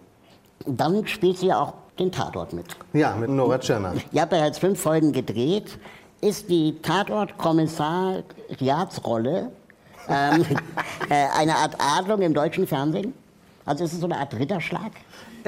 Dann 0.64 1.06
spielst 1.06 1.42
du 1.42 1.46
ja 1.46 1.60
auch 1.60 1.74
den 1.98 2.12
Tatort 2.12 2.52
mit. 2.52 2.66
Ja, 2.92 3.16
mit 3.16 3.30
Nora 3.30 3.58
Tschirner. 3.58 3.94
Ihr 4.12 4.20
habt 4.20 4.30
bereits 4.30 4.58
fünf 4.58 4.80
Folgen 4.80 5.10
gedreht. 5.12 5.76
Ist 6.20 6.48
die 6.48 6.80
Tatort-Kommissariatsrolle 6.80 9.50
ähm, 10.08 10.44
äh, 11.08 11.26
eine 11.36 11.56
Art 11.56 11.76
Adlung 11.78 12.22
im 12.22 12.34
deutschen 12.34 12.66
Fernsehen? 12.66 13.14
Also 13.64 13.84
ist 13.84 13.92
es 13.92 14.00
so 14.00 14.06
eine 14.06 14.18
Art 14.18 14.34
Ritterschlag? 14.34 14.90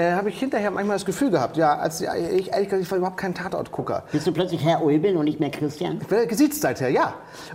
Äh, 0.00 0.14
Habe 0.14 0.30
ich 0.30 0.38
hinterher 0.38 0.70
manchmal 0.70 0.96
das 0.96 1.04
Gefühl 1.04 1.30
gehabt, 1.30 1.58
ja, 1.58 1.76
als 1.76 2.00
ich, 2.00 2.06
ehrlich 2.06 2.46
gesagt, 2.46 2.82
ich 2.82 2.90
war 2.90 2.98
überhaupt 2.98 3.18
kein 3.18 3.34
Tatortgucker. 3.34 4.04
Bist 4.10 4.26
du 4.26 4.32
plötzlich 4.32 4.64
Herr 4.64 4.82
Ulbin 4.82 5.16
und 5.18 5.26
nicht 5.26 5.40
mehr 5.40 5.50
Christian? 5.50 5.98
Ich 6.00 6.06
bin 6.06 6.26
gesiezt 6.26 6.62
seither, 6.62 6.88
ja. 6.88 7.14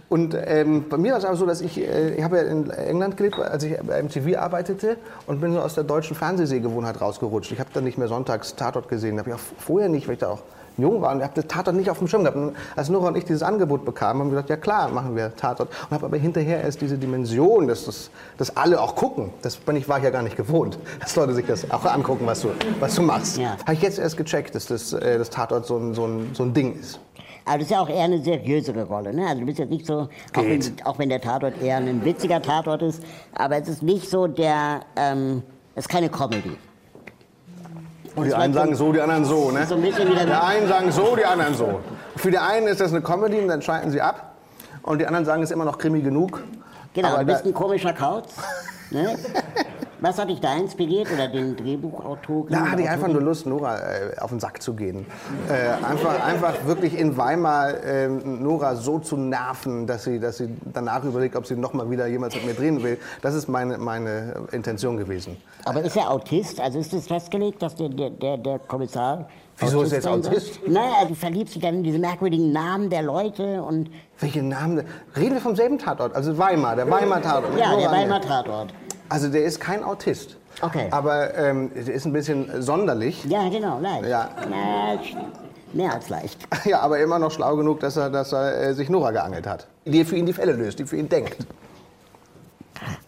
Und 0.09 0.37
ähm, 0.45 0.85
bei 0.87 0.97
mir 0.97 1.13
war 1.13 1.19
es 1.19 1.25
aber 1.25 1.37
so, 1.37 1.47
dass 1.47 1.61
ich, 1.61 1.79
äh, 1.79 2.15
ich 2.15 2.23
habe 2.23 2.37
ja 2.37 2.43
in 2.43 2.69
England 2.69 3.17
gelebt, 3.17 3.39
als 3.39 3.63
ich 3.63 3.75
bei 3.81 4.01
MTV 4.01 4.37
arbeitete 4.37 4.97
und 5.25 5.41
bin 5.41 5.53
so 5.53 5.59
aus 5.59 5.73
der 5.73 5.85
deutschen 5.85 6.15
Fernsehsehgewohnheit 6.15 7.01
rausgerutscht. 7.01 7.51
Ich 7.51 7.59
habe 7.59 7.69
dann 7.73 7.83
nicht 7.83 7.97
mehr 7.97 8.07
sonntags 8.07 8.55
Tatort 8.55 8.89
gesehen, 8.89 9.17
habe 9.17 9.31
ich 9.31 9.35
auch 9.35 9.39
vorher 9.57 9.89
nicht, 9.89 10.07
weil 10.07 10.13
ich 10.13 10.19
da 10.19 10.29
auch 10.29 10.43
jung 10.77 11.01
war 11.01 11.11
und 11.11 11.19
ich 11.19 11.23
habe 11.23 11.33
das 11.35 11.47
Tatort 11.47 11.75
nicht 11.75 11.89
auf 11.89 11.99
dem 11.99 12.07
Schirm 12.07 12.23
gehabt. 12.23 12.37
Und 12.37 12.55
als 12.75 12.89
Nora 12.89 13.07
und 13.07 13.17
ich 13.17 13.25
dieses 13.25 13.43
Angebot 13.43 13.85
bekamen, 13.85 14.21
haben 14.21 14.27
wir 14.29 14.35
gesagt, 14.35 14.49
ja 14.49 14.57
klar, 14.57 14.89
machen 14.89 15.15
wir 15.15 15.35
Tatort. 15.35 15.69
Und 15.89 15.91
habe 15.91 16.05
aber 16.05 16.17
hinterher 16.17 16.61
erst 16.61 16.81
diese 16.81 16.97
Dimension, 16.97 17.67
dass, 17.67 17.85
das, 17.85 18.09
dass 18.37 18.55
alle 18.57 18.81
auch 18.81 18.95
gucken. 18.95 19.31
Das 19.41 19.55
bin 19.57 19.75
ich, 19.75 19.87
war 19.87 19.97
ich 19.97 20.03
ja 20.03 20.09
gar 20.09 20.23
nicht 20.23 20.37
gewohnt, 20.37 20.77
dass 20.99 21.15
Leute 21.15 21.33
sich 21.33 21.45
das 21.45 21.69
auch 21.71 21.85
angucken, 21.85 22.25
was 22.25 22.41
du, 22.41 22.49
was 22.79 22.95
du 22.95 23.01
machst. 23.01 23.37
Ja. 23.37 23.57
Habe 23.61 23.73
ich 23.73 23.81
jetzt 23.81 23.99
erst 23.99 24.17
gecheckt, 24.17 24.55
dass 24.55 24.67
das, 24.67 24.93
äh, 24.93 25.17
das 25.17 25.29
Tatort 25.29 25.65
so 25.65 25.77
ein, 25.77 25.93
so, 25.93 26.05
ein, 26.05 26.29
so 26.33 26.43
ein 26.43 26.53
Ding 26.53 26.79
ist. 26.79 26.99
Aber 27.45 27.59
das 27.59 27.67
ist 27.67 27.71
ja 27.71 27.81
auch 27.81 27.89
eher 27.89 28.05
eine 28.05 28.21
seriösere 28.21 28.83
Rolle. 28.85 29.13
Ne? 29.13 29.27
Also 29.27 29.41
du 29.41 29.45
bist 29.45 29.59
jetzt 29.59 29.69
nicht 29.69 29.85
so, 29.85 30.07
auch 30.35 30.43
wenn, 30.43 30.61
auch 30.83 30.97
wenn 30.97 31.09
der 31.09 31.21
Tatort 31.21 31.61
eher 31.61 31.77
ein 31.77 32.03
witziger 32.03 32.41
Tatort 32.41 32.81
ist, 32.81 33.03
aber 33.35 33.57
es 33.57 33.67
ist 33.67 33.83
nicht 33.83 34.09
so 34.09 34.25
der, 34.25 34.81
ähm, 34.95 35.43
es 35.75 35.85
ist 35.85 35.89
keine 35.89 36.09
Comedy. 36.09 36.57
Und 38.15 38.23
die 38.25 38.29
Das 38.29 38.39
einen 38.39 38.53
sagen 38.53 38.75
so, 38.75 38.91
die 38.93 39.01
anderen 39.01 39.25
so. 39.25 39.51
Ne? 39.51 39.65
So 39.65 39.75
ein 39.75 39.81
bisschen 39.81 40.09
wie 40.09 40.15
der- 40.15 40.25
Die 40.25 40.31
einen 40.33 40.67
sagen 40.67 40.91
so, 40.91 41.15
die 41.15 41.25
anderen 41.25 41.53
so. 41.53 41.79
Für 42.15 42.31
die 42.31 42.37
einen 42.37 42.67
ist 42.67 42.79
das 42.79 42.91
eine 42.91 43.01
Comedy 43.01 43.39
und 43.39 43.47
dann 43.49 43.61
schalten 43.61 43.91
sie 43.91 44.01
ab. 44.01 44.31
Und 44.83 44.99
die 44.99 45.07
anderen 45.07 45.25
sagen, 45.25 45.43
es 45.43 45.49
ist 45.49 45.53
immer 45.53 45.65
noch 45.65 45.77
Krimi 45.77 46.01
genug. 46.01 46.41
Genau, 46.93 47.17
Aber 47.17 47.43
ein 47.43 47.53
komischer 47.53 47.91
Kauz. 47.93 48.29
Ne? 48.91 49.17
Was 50.05 50.19
hat 50.19 50.29
dich 50.29 50.39
da 50.39 50.55
inspiriert 50.55 51.07
oder 51.11 51.27
den 51.27 51.55
Drehbuchautoren? 51.55 52.51
Da 52.51 52.69
hatte 52.69 52.83
ich 52.83 52.89
einfach 52.89 53.07
nur 53.07 53.23
Lust, 53.23 53.47
Nora 53.47 53.79
äh, 53.79 54.19
auf 54.19 54.29
den 54.29 54.39
Sack 54.39 54.61
zu 54.61 54.75
gehen. 54.75 55.07
Äh, 55.49 55.83
einfach, 55.83 56.23
einfach 56.23 56.53
wirklich 56.67 56.95
in 56.95 57.17
Weimar 57.17 57.83
äh, 57.83 58.07
Nora 58.07 58.75
so 58.75 58.99
zu 58.99 59.17
nerven, 59.17 59.87
dass 59.87 60.03
sie, 60.03 60.19
dass 60.19 60.37
sie 60.37 60.49
danach 60.71 61.03
überlegt, 61.03 61.35
ob 61.35 61.47
sie 61.47 61.55
noch 61.55 61.73
mal 61.73 61.89
wieder 61.89 62.05
jemals 62.05 62.35
mit 62.35 62.45
mir 62.45 62.53
drehen 62.53 62.83
will. 62.83 62.99
Das 63.23 63.33
ist 63.33 63.47
meine, 63.47 63.79
meine 63.79 64.45
Intention 64.51 64.95
gewesen. 64.97 65.37
Aber 65.63 65.81
ist 65.81 65.97
er 65.97 66.11
Autist? 66.11 66.61
Also 66.61 66.77
ist 66.77 66.93
es 66.93 67.07
festgelegt, 67.07 67.63
dass 67.63 67.73
der, 67.73 67.89
der, 67.89 68.37
der, 68.37 68.59
Kommissar. 68.59 69.27
Wieso 69.57 69.81
ist 69.81 69.91
er 69.91 69.95
jetzt? 69.95 70.07
Autist? 70.07 70.59
Naja, 70.67 71.05
du 71.07 71.15
verliebst 71.15 71.55
dich 71.55 71.63
dann 71.63 71.77
in 71.77 71.83
diese 71.83 71.97
merkwürdigen 71.97 72.51
Namen 72.51 72.91
der 72.91 73.01
Leute 73.01 73.63
und. 73.63 73.89
Welche 74.19 74.43
Namen? 74.43 74.83
Reden 75.15 75.33
wir 75.33 75.41
vom 75.41 75.55
selben 75.55 75.79
Tatort? 75.79 76.13
Also 76.13 76.37
Weimar, 76.37 76.75
der 76.75 76.87
Weimar 76.91 77.23
Tatort. 77.23 77.57
Ja, 77.57 77.75
der 77.75 77.89
Weimar. 77.89 78.21
Tatort. 78.21 78.71
Also 79.09 79.29
der 79.29 79.43
ist 79.45 79.59
kein 79.59 79.83
Autist. 79.83 80.37
Okay. 80.61 80.87
Aber 80.91 81.35
ähm, 81.37 81.71
der 81.75 81.93
ist 81.93 82.05
ein 82.05 82.13
bisschen 82.13 82.61
sonderlich. 82.61 83.23
Ja, 83.25 83.47
genau, 83.49 83.79
leicht. 83.79 84.05
Ja. 84.07 84.29
Sch- 84.95 85.15
mehr 85.73 85.93
als 85.93 86.09
leicht. 86.09 86.39
Ja, 86.65 86.79
aber 86.79 86.99
immer 86.99 87.19
noch 87.19 87.31
schlau 87.31 87.55
genug, 87.57 87.81
dass 87.81 87.97
er, 87.97 88.09
dass 88.09 88.31
er 88.31 88.61
äh, 88.61 88.73
sich 88.73 88.89
Nora 88.89 89.11
geangelt 89.11 89.45
hat. 89.45 89.67
Die 89.85 90.03
für 90.05 90.15
ihn 90.15 90.25
die 90.25 90.33
Fälle 90.33 90.53
löst, 90.53 90.79
die 90.79 90.85
für 90.85 90.95
ihn 90.97 91.09
denkt. 91.09 91.37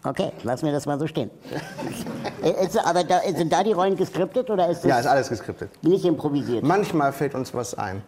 Okay, 0.04 0.32
lass 0.44 0.62
mir 0.62 0.72
das 0.72 0.86
mal 0.86 0.98
so 0.98 1.06
stehen. 1.06 1.30
ist, 2.62 2.78
aber 2.86 3.04
da, 3.04 3.20
sind 3.36 3.52
da 3.52 3.62
die 3.62 3.72
Rollen 3.72 3.96
geskriptet 3.96 4.48
oder 4.50 4.68
ist 4.68 4.82
das 4.82 4.88
Ja, 4.90 4.98
ist 5.00 5.06
alles 5.06 5.28
geskriptet. 5.28 5.70
nicht 5.82 6.04
improvisiert? 6.04 6.64
Manchmal 6.64 7.12
fällt 7.12 7.34
uns 7.34 7.52
was 7.54 7.74
ein. 7.76 8.02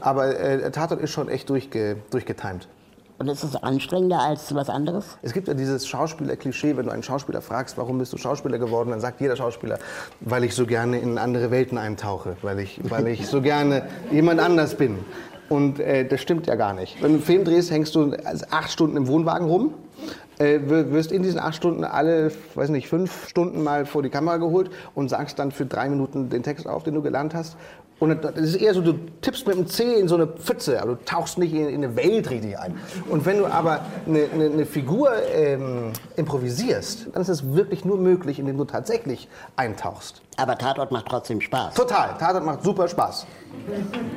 Aber 0.00 0.38
äh, 0.38 0.70
Tatort 0.70 1.00
ist 1.00 1.10
schon 1.10 1.28
echt 1.28 1.48
durchge 1.50 1.96
durchgetimt. 2.10 2.68
Und 3.20 3.28
ist 3.28 3.44
es 3.44 3.54
anstrengender 3.54 4.18
als 4.18 4.54
was 4.54 4.70
anderes? 4.70 5.04
Es 5.20 5.34
gibt 5.34 5.46
ja 5.46 5.52
dieses 5.52 5.86
Schauspieler-Klischee, 5.86 6.78
wenn 6.78 6.86
du 6.86 6.90
einen 6.90 7.02
Schauspieler 7.02 7.42
fragst, 7.42 7.76
warum 7.76 7.98
bist 7.98 8.14
du 8.14 8.16
Schauspieler 8.16 8.58
geworden, 8.58 8.88
dann 8.88 9.00
sagt 9.00 9.20
jeder 9.20 9.36
Schauspieler, 9.36 9.78
weil 10.20 10.42
ich 10.42 10.54
so 10.54 10.64
gerne 10.64 10.98
in 10.98 11.18
andere 11.18 11.50
Welten 11.50 11.76
eintauche, 11.76 12.38
weil 12.40 12.60
ich, 12.60 12.80
weil 12.82 13.08
ich 13.08 13.26
so 13.26 13.42
gerne 13.42 13.82
jemand 14.10 14.40
anders 14.40 14.74
bin. 14.74 15.00
Und 15.50 15.80
äh, 15.80 16.08
das 16.08 16.22
stimmt 16.22 16.46
ja 16.46 16.54
gar 16.54 16.72
nicht. 16.72 16.94
Wenn 17.02 17.10
du 17.10 17.16
einen 17.16 17.22
Film 17.22 17.44
drehst, 17.44 17.70
hängst 17.70 17.94
du 17.94 18.16
acht 18.50 18.70
Stunden 18.70 18.96
im 18.96 19.06
Wohnwagen 19.06 19.48
rum, 19.48 19.74
äh, 20.40 20.58
wir- 20.64 20.90
wirst 20.92 21.12
in 21.12 21.22
diesen 21.22 21.38
acht 21.38 21.54
Stunden 21.54 21.84
alle, 21.84 22.32
weiß 22.54 22.70
nicht, 22.70 22.88
fünf 22.88 23.28
Stunden 23.28 23.62
mal 23.62 23.86
vor 23.86 24.02
die 24.02 24.10
Kamera 24.10 24.38
geholt 24.38 24.70
und 24.94 25.08
sagst 25.08 25.38
dann 25.38 25.52
für 25.52 25.66
drei 25.66 25.88
Minuten 25.88 26.28
den 26.30 26.42
Text 26.42 26.66
auf, 26.66 26.82
den 26.82 26.94
du 26.94 27.02
gelernt 27.02 27.34
hast. 27.34 27.56
Und 28.00 28.24
das 28.24 28.34
ist 28.34 28.54
eher 28.56 28.72
so, 28.72 28.80
du 28.80 28.94
tippst 29.20 29.46
mit 29.46 29.56
dem 29.58 29.66
Zeh 29.66 30.00
in 30.00 30.08
so 30.08 30.14
eine 30.14 30.26
Pfütze, 30.26 30.80
aber 30.80 30.94
du 30.94 31.04
tauchst 31.04 31.36
nicht 31.36 31.52
in, 31.52 31.68
in 31.68 31.84
eine 31.84 31.96
Welt 31.96 32.30
richtig 32.30 32.58
ein. 32.58 32.78
Und 33.10 33.26
wenn 33.26 33.36
du 33.36 33.44
aber 33.46 33.84
eine, 34.06 34.24
eine, 34.32 34.44
eine 34.46 34.64
Figur 34.64 35.10
ähm, 35.34 35.92
improvisierst, 36.16 37.08
dann 37.12 37.20
ist 37.20 37.28
es 37.28 37.52
wirklich 37.52 37.84
nur 37.84 37.98
möglich, 37.98 38.38
indem 38.38 38.56
du 38.56 38.64
tatsächlich 38.64 39.28
eintauchst. 39.56 40.22
Aber 40.38 40.56
Tatort 40.56 40.90
macht 40.92 41.08
trotzdem 41.10 41.42
Spaß. 41.42 41.74
Total, 41.74 42.16
Tatort 42.18 42.46
macht 42.46 42.64
super 42.64 42.88
Spaß. 42.88 43.26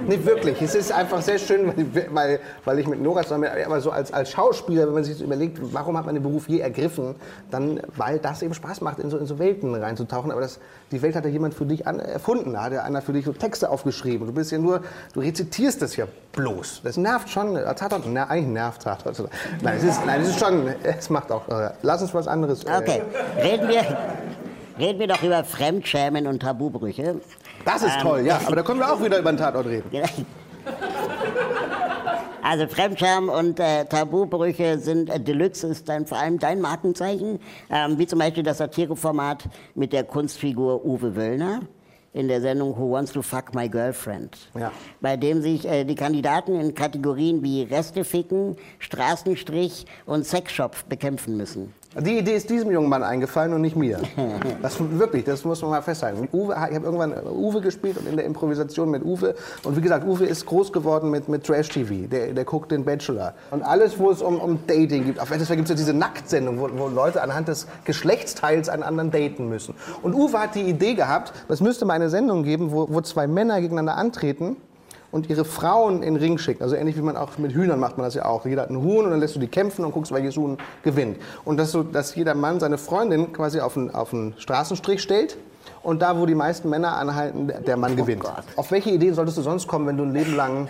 Nicht 0.07 0.25
wirklich. 0.25 0.61
Es 0.61 0.75
ist 0.75 0.93
einfach 0.93 1.21
sehr 1.21 1.37
schön, 1.37 1.67
weil, 1.93 2.07
weil, 2.13 2.39
weil 2.63 2.79
ich 2.79 2.87
mit 2.87 3.01
Nora 3.01 3.23
zusammen, 3.23 3.49
aber 3.65 3.81
so 3.81 3.91
als, 3.91 4.13
als 4.13 4.29
Schauspieler, 4.31 4.87
wenn 4.87 4.93
man 4.93 5.03
sich 5.03 5.17
so 5.17 5.25
überlegt, 5.25 5.59
warum 5.73 5.97
hat 5.97 6.05
man 6.05 6.12
den 6.13 6.24
Beruf 6.24 6.48
je 6.50 6.60
ergriffen, 6.60 7.15
dann, 7.51 7.79
weil 7.96 8.20
das 8.20 8.41
eben 8.41 8.53
Spaß 8.53 8.82
macht, 8.82 9.00
in 9.00 9.10
so, 9.10 9.17
in 9.17 9.25
so 9.25 9.39
Welten 9.39 9.75
reinzutauchen. 9.75 10.32
Aber 10.32 10.41
das, 10.41 10.60
die 10.91 11.01
Welt 11.01 11.15
hat 11.15 11.25
ja 11.25 11.32
jemand 11.32 11.53
für 11.53 11.65
dich 11.65 11.88
an, 11.88 12.00
erfunden. 12.00 12.53
Da 12.53 12.63
hat 12.63 12.74
ja 12.74 12.84
einer 12.84 13.01
für 13.01 13.13
dich 13.13 13.25
so 13.25 13.34
Texte 13.34 13.70
aufgeschrieben. 13.70 14.27
Du 14.27 14.34
bist 14.34 14.51
ja 14.51 14.58
nur, 14.58 14.82
du 15.13 15.20
rezitierst 15.20 15.82
das 15.82 15.96
ja 15.96 16.05
bloß. 16.34 16.82
Das 16.84 16.98
nervt 16.98 17.29
schon. 17.29 17.55
Tatort, 17.55 18.03
na, 18.08 18.25
eigentlich 18.29 18.48
nervt 18.48 18.84
Tatort. 18.84 19.24
Nein, 19.62 19.77
es 19.77 19.84
ist, 19.84 20.05
nein, 20.05 20.22
es 20.22 20.29
ist 20.29 20.39
schon, 20.39 20.67
es 20.84 21.10
macht 21.10 21.32
auch, 21.32 21.48
äh, 21.50 21.72
lass 21.82 22.01
uns 22.01 22.13
was 22.13 22.27
anderes. 22.27 22.63
äh, 22.63 22.77
Okay, 22.77 23.01
reden 23.41 23.67
wir, 23.67 23.82
reden 24.77 25.00
wir 25.00 25.08
doch 25.08 25.22
über 25.24 25.43
Fremdschämen 25.43 26.27
und 26.27 26.41
Tabubrüche. 26.41 27.15
Das 27.65 27.82
ist 27.84 27.96
Ähm, 27.96 28.01
toll, 28.01 28.20
ja. 28.25 28.39
Aber 28.46 28.55
da 28.58 28.63
können 28.63 28.79
wir 28.79 28.91
auch 28.91 29.01
wieder 29.01 29.20
über 29.20 29.32
den 29.32 29.38
Tatort 29.38 29.67
reden. 29.67 29.89
Also 32.43 32.67
Fremdscham 32.67 33.29
und 33.29 33.57
äh, 33.62 33.85
Tabubrüche 33.85 34.77
sind, 34.77 35.09
äh, 35.09 35.17
Deluxe 35.17 35.65
ist 35.67 35.88
dann 35.88 36.05
vor 36.05 36.17
allem 36.17 36.39
dein 36.39 36.59
Markenzeichen, 36.59 37.39
ähm, 37.69 37.97
wie 37.97 38.05
zum 38.05 38.19
Beispiel 38.19 38.43
das 38.43 38.57
Satireformat 38.57 39.45
mit 39.75 39.93
der 39.93 40.03
Kunstfigur 40.03 40.83
Uwe 40.85 41.15
Wöllner 41.15 41.62
in 42.12 42.27
der 42.27 42.41
Sendung 42.41 42.77
Who 42.77 42.91
Wants 42.91 43.13
to 43.13 43.21
Fuck 43.21 43.55
My 43.55 43.69
Girlfriend, 43.69 44.38
Ja. 44.59 44.73
bei 45.00 45.15
dem 45.15 45.41
sich 45.41 45.65
äh, 45.65 45.85
die 45.85 45.95
Kandidaten 45.95 46.59
in 46.59 46.75
Kategorien 46.75 47.41
wie 47.43 47.63
Resteficken, 47.63 48.57
Straßenstrich 48.77 49.85
und 50.05 50.25
Sexshop 50.25 50.89
bekämpfen 50.89 51.38
müssen. 51.38 51.73
Die 52.00 52.17
Idee 52.17 52.35
ist 52.35 52.50
diesem 52.50 52.71
jungen 52.71 52.89
Mann 52.89 53.03
eingefallen 53.03 53.53
und 53.53 53.62
nicht 53.62 53.75
mir. 53.75 54.00
Das 54.62 54.77
wirklich, 54.79 55.25
das 55.25 55.45
muss 55.45 55.62
man 55.62 55.71
mal 55.71 55.81
festhalten. 55.81 56.27
Uwe, 56.31 56.53
ich 56.53 56.75
habe 56.75 56.85
irgendwann 56.85 57.13
Uwe 57.27 57.62
gespielt 57.62 57.97
und 57.97 58.07
in 58.07 58.15
der 58.15 58.25
Improvisation 58.25 58.89
mit 58.89 59.03
Uwe. 59.03 59.35
Und 59.63 59.77
wie 59.77 59.81
gesagt, 59.81 60.07
Uwe 60.07 60.25
ist 60.25 60.45
groß 60.45 60.71
geworden 60.73 61.12
mit, 61.12 61.29
mit 61.29 61.45
Trash-TV. 61.45 62.07
Der, 62.07 62.33
der 62.33 62.45
guckt 62.45 62.71
den 62.71 62.83
Bachelor. 62.83 63.33
Und 63.51 63.62
alles, 63.62 64.00
wo 64.00 64.09
es 64.09 64.21
um, 64.21 64.39
um 64.39 64.59
Dating 64.65 65.05
geht. 65.05 65.19
Auf 65.19 65.29
deswegen 65.29 65.57
gibt 65.57 65.69
es 65.69 65.69
ja 65.69 65.75
diese 65.75 65.93
Nacktsendung, 65.93 66.59
wo, 66.59 66.69
wo 66.75 66.88
Leute 66.88 67.21
anhand 67.21 67.47
des 67.47 67.67
Geschlechtsteils 67.85 68.69
einen 68.69 68.83
anderen 68.83 69.12
daten 69.12 69.50
müssen. 69.50 69.75
Und 70.01 70.15
Uwe 70.15 70.39
hat 70.39 70.55
die 70.55 70.63
Idee 70.63 70.95
gehabt, 70.95 71.33
es 71.47 71.62
müsste 71.62 71.85
mal 71.85 71.93
eine 71.93 72.09
Sendung 72.09 72.43
geben, 72.43 72.71
wo, 72.71 72.88
wo 72.89 73.01
zwei 73.01 73.27
Männer 73.27 73.62
gegeneinander 73.62 73.97
antreten 73.97 74.57
und 75.13 75.29
ihre 75.29 75.46
Frauen 75.46 76.01
in 76.03 76.15
den 76.15 76.22
Ring 76.22 76.38
schicken. 76.39 76.63
Also 76.63 76.75
ähnlich 76.75 76.98
wie 76.98 77.01
man 77.01 77.15
auch 77.15 77.38
mit 77.38 77.53
Hühnern 77.53 77.79
macht 77.79 77.98
man 77.98 78.03
das 78.05 78.15
ja 78.15 78.25
auch. 78.25 78.46
Jeder 78.46 78.63
hat 78.63 78.72
ein 78.72 78.82
Huhn 78.82 79.05
und 79.05 79.12
dann 79.12 79.20
lässt 79.20 79.36
du 79.36 79.39
die 79.39 79.48
kämpfen 79.48 79.86
und 79.86 79.91
guckst, 79.93 80.12
welches 80.12 80.36
Huhn 80.36 80.58
gewinnt. 80.84 81.17
Und 81.46 81.58
dass, 81.58 81.72
so, 81.72 81.84
dass 81.84 82.15
jeder 82.15 82.34
Mann 82.34 82.60
seine 82.60 82.77
Freundin 82.79 83.32
quasi 83.32 83.60
auf 83.62 83.77
einen, 83.77 83.91
auf 83.93 84.12
einen 84.12 84.34
Straßenstrich 84.38 85.01
stellt 85.01 85.38
und 85.84 86.01
da, 86.01 86.20
wo 86.20 86.25
die 86.25 86.34
meisten 86.36 86.67
Männer 86.67 86.98
anhalten, 86.98 87.48
der- 87.65 87.77
Mann 87.77 87.96
gewinnt. 87.96 88.24
Auf 88.55 88.72
welche 88.72 88.89
Idee 88.89 89.12
solltest 89.12 89.38
du 89.38 89.43
sonst 89.43 89.67
kommen, 89.67 89.86
wenn 89.88 89.98
du 89.98 90.03
ein 90.03 90.13
Leben 90.13 90.36
lang 90.36 90.67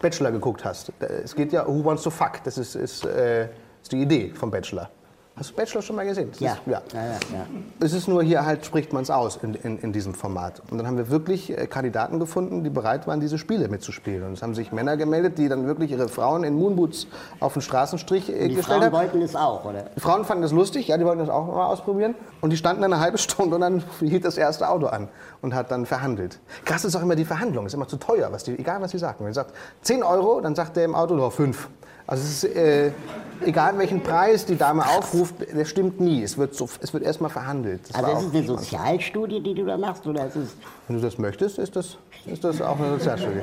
Bachelor 0.00 0.32
geguckt 0.32 0.64
hast? 0.64 0.90
Es 1.22 1.34
geht 1.36 1.52
ja, 1.52 1.66
Who 1.66 1.84
Wants 1.84 2.02
to 2.04 2.10
Fuck? 2.10 2.42
Das 2.44 2.56
ist, 2.56 2.74
ist, 2.74 3.04
äh, 3.04 3.44
ist 3.82 3.92
die 3.92 4.00
Idee 4.02 4.32
vom 4.34 4.50
Bachelor. 4.50 4.88
Hast 5.36 5.50
du 5.50 5.54
Bachelor 5.56 5.82
schon 5.82 5.96
mal 5.96 6.06
gesehen? 6.06 6.28
Das 6.30 6.38
Ja. 6.38 6.52
Ist, 6.52 6.60
ja. 6.66 6.82
Ja, 6.92 7.04
ja. 7.06 7.46
Es 7.80 7.92
ist 7.92 8.06
nur 8.06 8.22
hier 8.22 8.46
halt, 8.46 8.64
spricht 8.64 8.92
man 8.92 9.02
es 9.02 9.10
aus 9.10 9.36
in, 9.42 9.54
in, 9.54 9.78
in 9.80 9.92
diesem 9.92 10.14
Format. 10.14 10.62
Und 10.70 10.78
dann 10.78 10.86
haben 10.86 10.96
wir 10.96 11.10
wirklich 11.10 11.50
äh, 11.50 11.66
Kandidaten 11.66 12.20
gefunden, 12.20 12.62
die 12.62 12.70
bereit 12.70 13.08
waren, 13.08 13.18
diese 13.18 13.36
Spiele 13.36 13.66
mitzuspielen. 13.68 14.22
Und 14.22 14.34
es 14.34 14.42
haben 14.42 14.54
sich 14.54 14.70
Männer 14.70 14.96
gemeldet, 14.96 15.36
die 15.38 15.48
dann 15.48 15.66
wirklich 15.66 15.90
ihre 15.90 16.08
Frauen 16.08 16.44
in 16.44 16.54
Moonboots 16.54 17.08
auf 17.40 17.54
den 17.54 17.62
Straßenstrich 17.62 18.28
äh, 18.28 18.46
Die 18.48 18.54
gestellt 18.54 18.64
Frauen 18.78 18.82
haben. 18.84 18.92
wollten 18.92 19.22
es 19.22 19.34
auch, 19.34 19.64
oder? 19.64 19.86
Die 19.96 20.00
Frauen 20.00 20.24
fanden 20.24 20.42
das 20.42 20.52
lustig, 20.52 20.86
ja, 20.86 20.98
die 20.98 21.04
wollten 21.04 21.18
das 21.18 21.28
auch 21.30 21.46
mal 21.48 21.66
ausprobieren. 21.66 22.14
Und 22.40 22.50
die 22.50 22.56
standen 22.56 22.82
dann 22.82 22.92
eine 22.92 23.02
halbe 23.02 23.18
Stunde 23.24 23.56
und 23.56 23.60
dann 23.62 23.82
hielt 23.98 24.24
das 24.24 24.38
erste 24.38 24.68
Auto 24.68 24.86
an 24.86 25.08
und 25.42 25.52
hat 25.52 25.72
dann 25.72 25.84
verhandelt. 25.84 26.38
Krass 26.64 26.84
ist 26.84 26.94
auch 26.94 27.02
immer 27.02 27.16
die 27.16 27.24
Verhandlung, 27.24 27.66
ist 27.66 27.74
immer 27.74 27.88
zu 27.88 27.96
teuer, 27.96 28.30
was 28.30 28.44
die, 28.44 28.56
egal 28.56 28.80
was 28.80 28.92
sie 28.92 28.98
sagen. 28.98 29.24
Wenn 29.24 29.32
sie 29.32 29.40
sagt 29.40 29.52
10 29.82 30.04
Euro, 30.04 30.40
dann 30.40 30.54
sagt 30.54 30.76
der 30.76 30.84
im 30.84 30.94
Auto 30.94 31.14
nur 31.14 31.32
5. 31.32 31.68
Also 32.06 32.22
es 32.22 32.44
ist, 32.44 32.56
äh, 32.56 32.92
egal 33.44 33.78
welchen 33.78 34.02
Preis 34.02 34.44
die 34.44 34.56
Dame 34.56 34.86
aufruft, 34.86 35.34
der 35.40 35.64
stimmt 35.64 36.00
nie. 36.00 36.22
Es 36.22 36.36
wird, 36.36 36.54
so, 36.54 36.68
es 36.80 36.92
wird 36.92 37.02
erstmal 37.02 37.30
verhandelt. 37.30 37.80
Das 37.88 37.96
Also 37.96 38.12
war 38.12 38.22
ist 38.22 38.34
eine 38.34 38.46
Sozialstudie, 38.46 39.40
die 39.40 39.54
du 39.54 39.64
da 39.64 39.78
machst, 39.78 40.06
oder 40.06 40.26
ist 40.26 40.36
es... 40.36 40.56
Wenn 40.86 40.96
du 40.96 41.02
das 41.02 41.18
möchtest, 41.18 41.58
ist 41.58 41.74
das, 41.76 41.96
ist 42.26 42.44
das 42.44 42.60
auch 42.60 42.78
eine 42.78 42.90
Sozialstudie. 42.98 43.40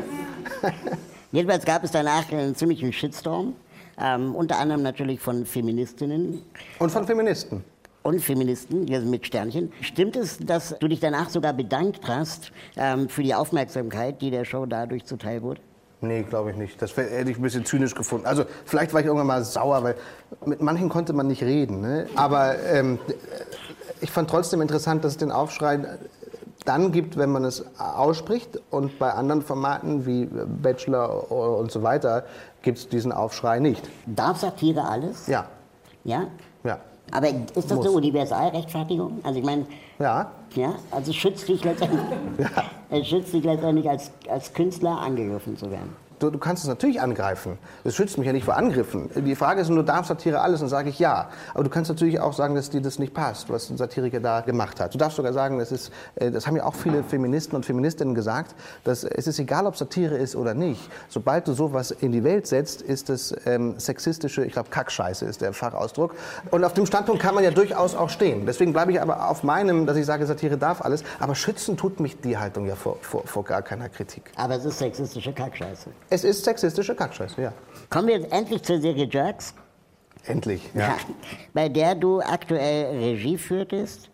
Jedenfalls 1.32 1.66
gab 1.66 1.84
es 1.84 1.92
danach 1.92 2.32
einen 2.32 2.56
ziemlichen 2.56 2.94
Shitstorm, 2.94 3.54
ähm, 4.00 4.36
unter 4.36 4.60
anderem 4.60 4.84
natürlich 4.84 5.20
von 5.20 5.46
Feministinnen 5.46 6.42
Und 6.80 6.92
von 6.92 7.06
Feministen. 7.08 7.64
und 8.04 8.20
Feministen, 8.22 8.86
hier 8.88 9.00
mit 9.02 9.26
Sternchen. 9.26 9.72
Stimmt 9.82 10.16
es, 10.18 10.38
dass 10.40 10.76
du 10.80 10.88
dich 10.88 11.00
danach 11.00 11.30
sogar 11.30 11.54
bedankt 11.54 12.02
hast 12.08 12.52
ähm, 12.76 13.10
für 13.10 13.24
die 13.24 13.34
Aufmerksamkeit, 13.34 14.22
die 14.22 14.30
der 14.30 14.46
Show 14.46 14.66
dadurch 14.66 15.06
zuteil 15.06 15.42
wurde? 15.42 15.62
Nee, 16.02 16.24
glaube 16.24 16.50
ich 16.52 16.58
nicht. 16.58 16.82
Das 16.82 16.98
hätte 16.98 17.30
ich 17.30 17.38
ein 17.38 17.42
bisschen 17.44 17.64
zynisch 17.64 17.94
gefunden. 17.94 18.26
Also 18.26 18.46
vielleicht 18.66 18.92
war 18.94 19.02
ich 19.02 19.06
irgendwann 19.06 19.28
mal 19.28 19.44
sauer, 19.44 19.84
weil 19.84 19.96
mit 20.46 20.62
manchen 20.62 20.90
konnte 20.90 21.14
man 21.14 21.28
nicht 21.28 21.44
reden. 21.44 21.82
Ne? 21.82 22.08
Aber 22.16 22.60
ähm, 22.64 22.98
ich 24.02 24.10
fand 24.10 24.30
trotzdem 24.30 24.62
interessant, 24.62 25.04
dass 25.04 25.14
es 25.14 25.18
den 25.20 25.32
Aufschrei 25.32 25.80
dann 26.66 26.92
gibt, 26.92 27.18
wenn 27.18 27.32
man 27.32 27.46
es 27.46 27.64
ausspricht. 27.78 28.60
Und 28.72 28.98
bei 28.98 29.12
anderen 29.12 29.44
Formaten 29.44 30.06
wie 30.08 30.26
Bachelor 30.26 31.32
und 31.32 31.72
so 31.72 31.84
weiter 31.84 32.26
gibt 32.64 32.80
es 32.80 32.90
diesen 32.90 33.12
Aufschrei 33.12 33.60
nicht. 33.60 33.88
Darf 34.08 34.40
Satire 34.40 34.88
alles? 34.88 35.28
Ja, 35.28 35.46
Ja? 36.04 36.28
Ja, 37.12 37.18
Aber 37.18 37.28
ist 37.30 37.56
das 37.56 37.74
Muss. 37.74 37.86
eine 37.86 37.96
Universalrechtfertigung? 37.96 39.20
Also 39.24 39.40
ich 39.40 39.46
meine, 39.46 39.66
ja. 40.00 40.32
ja, 40.56 40.76
also 40.92 41.12
es 41.12 41.18
schützt 41.18 41.48
dich 41.48 41.64
letztendlich, 41.64 42.02
es 42.90 43.08
schützt 43.08 43.34
dich 43.34 43.44
letztendlich 43.44 43.90
als, 43.90 44.12
als 44.30 44.54
Künstler 44.54 45.00
angegriffen 45.00 45.58
zu 45.58 45.70
werden. 45.70 45.96
Du, 46.22 46.30
du 46.30 46.38
kannst 46.38 46.62
es 46.62 46.70
natürlich 46.70 47.02
angreifen. 47.02 47.58
Das 47.84 47.96
schützt 47.96 48.20
mich 48.20 48.28
ja 48.28 48.34
nicht 48.34 48.46
vor 48.46 48.56
Angriffen. 48.56 49.10
Die 49.16 49.36
Frage 49.36 49.60
ist 49.60 49.70
nur, 49.70 49.84
darf 49.84 50.06
Satire 50.06 50.40
alles? 50.42 50.62
Und 50.62 50.68
sage 50.68 50.90
ich 50.90 51.00
ja. 51.00 51.30
Aber 51.56 51.64
du 51.64 51.70
kannst 51.72 51.90
natürlich 51.90 52.20
auch 52.20 52.34
sagen, 52.34 52.54
dass 52.54 52.70
dir 52.70 52.80
das 52.80 53.00
nicht 53.00 53.16
passt, 53.16 53.50
was 53.50 53.72
ein 53.72 53.78
Satiriker 53.78 54.20
da 54.20 54.42
gemacht 54.42 54.80
hat. 54.80 54.94
Du 54.94 55.00
darfst 55.00 55.18
sogar 55.18 55.34
sagen, 55.34 55.58
das, 55.58 55.72
ist, 55.72 55.92
äh, 56.16 56.30
das 56.30 56.46
haben 56.46 56.56
ja 56.56 56.64
auch 56.64 56.76
viele 56.76 57.04
Feministen 57.04 57.56
und 57.56 57.66
Feministinnen 57.66 58.14
gesagt, 58.14 58.54
dass 58.84 59.04
es 59.04 59.26
ist 59.26 59.40
egal, 59.40 59.66
ob 59.66 59.76
Satire 59.76 60.16
ist 60.16 60.36
oder 60.36 60.54
nicht. 60.54 60.92
Sobald 61.10 61.48
du 61.48 61.54
sowas 61.54 61.90
in 61.90 62.12
die 62.12 62.24
Welt 62.24 62.46
setzt, 62.46 62.84
ist 62.84 63.10
das 63.10 63.34
ähm, 63.48 63.80
sexistische, 63.80 64.46
ich 64.46 64.54
glaube, 64.54 64.70
Kackscheiße 64.70 65.26
ist 65.26 65.42
der 65.42 65.54
Fachausdruck. 65.54 66.14
Und 66.52 66.64
auf 66.64 66.76
dem 66.76 66.86
Standpunkt 66.86 67.24
kann 67.24 67.34
man 67.34 67.44
ja 67.44 67.50
durchaus 67.50 67.96
auch 67.96 68.12
stehen. 68.12 68.46
Deswegen 68.46 68.74
bleibe 68.74 68.92
ich 68.92 69.02
aber 69.02 69.28
auf 69.28 69.42
meinem, 69.42 69.88
dass 69.88 69.98
ich 69.98 70.06
sage, 70.06 70.28
Satire 70.28 70.60
darf 70.60 70.84
alles. 70.84 71.04
Aber 71.20 71.34
schützen 71.34 71.78
tut 71.78 72.00
mich 72.00 72.22
die 72.22 72.38
Haltung 72.38 72.68
ja 72.68 72.76
vor, 72.76 72.98
vor, 73.02 73.26
vor 73.26 73.44
gar 73.44 73.64
keiner 73.64 73.90
Kritik. 73.90 74.32
Aber 74.36 74.56
es 74.56 74.66
ist 74.66 74.78
sexistische 74.78 75.34
Kackscheiße. 75.34 75.90
Es 76.12 76.26
ist 76.26 76.44
sexistische 76.44 76.94
Kackscheiße, 76.94 77.42
ja. 77.42 77.54
Kommen 77.90 78.10
wir 78.10 78.20
jetzt 78.20 78.34
endlich 78.34 78.62
zur 78.64 78.82
Serie 78.82 79.08
Jerks. 79.10 79.54
Endlich, 80.26 80.70
ja. 80.74 80.98
bei 81.54 81.70
der 81.70 81.96
du 81.96 82.20
aktuell 82.20 82.98
Regie 83.00 83.38
führtest 83.38 84.10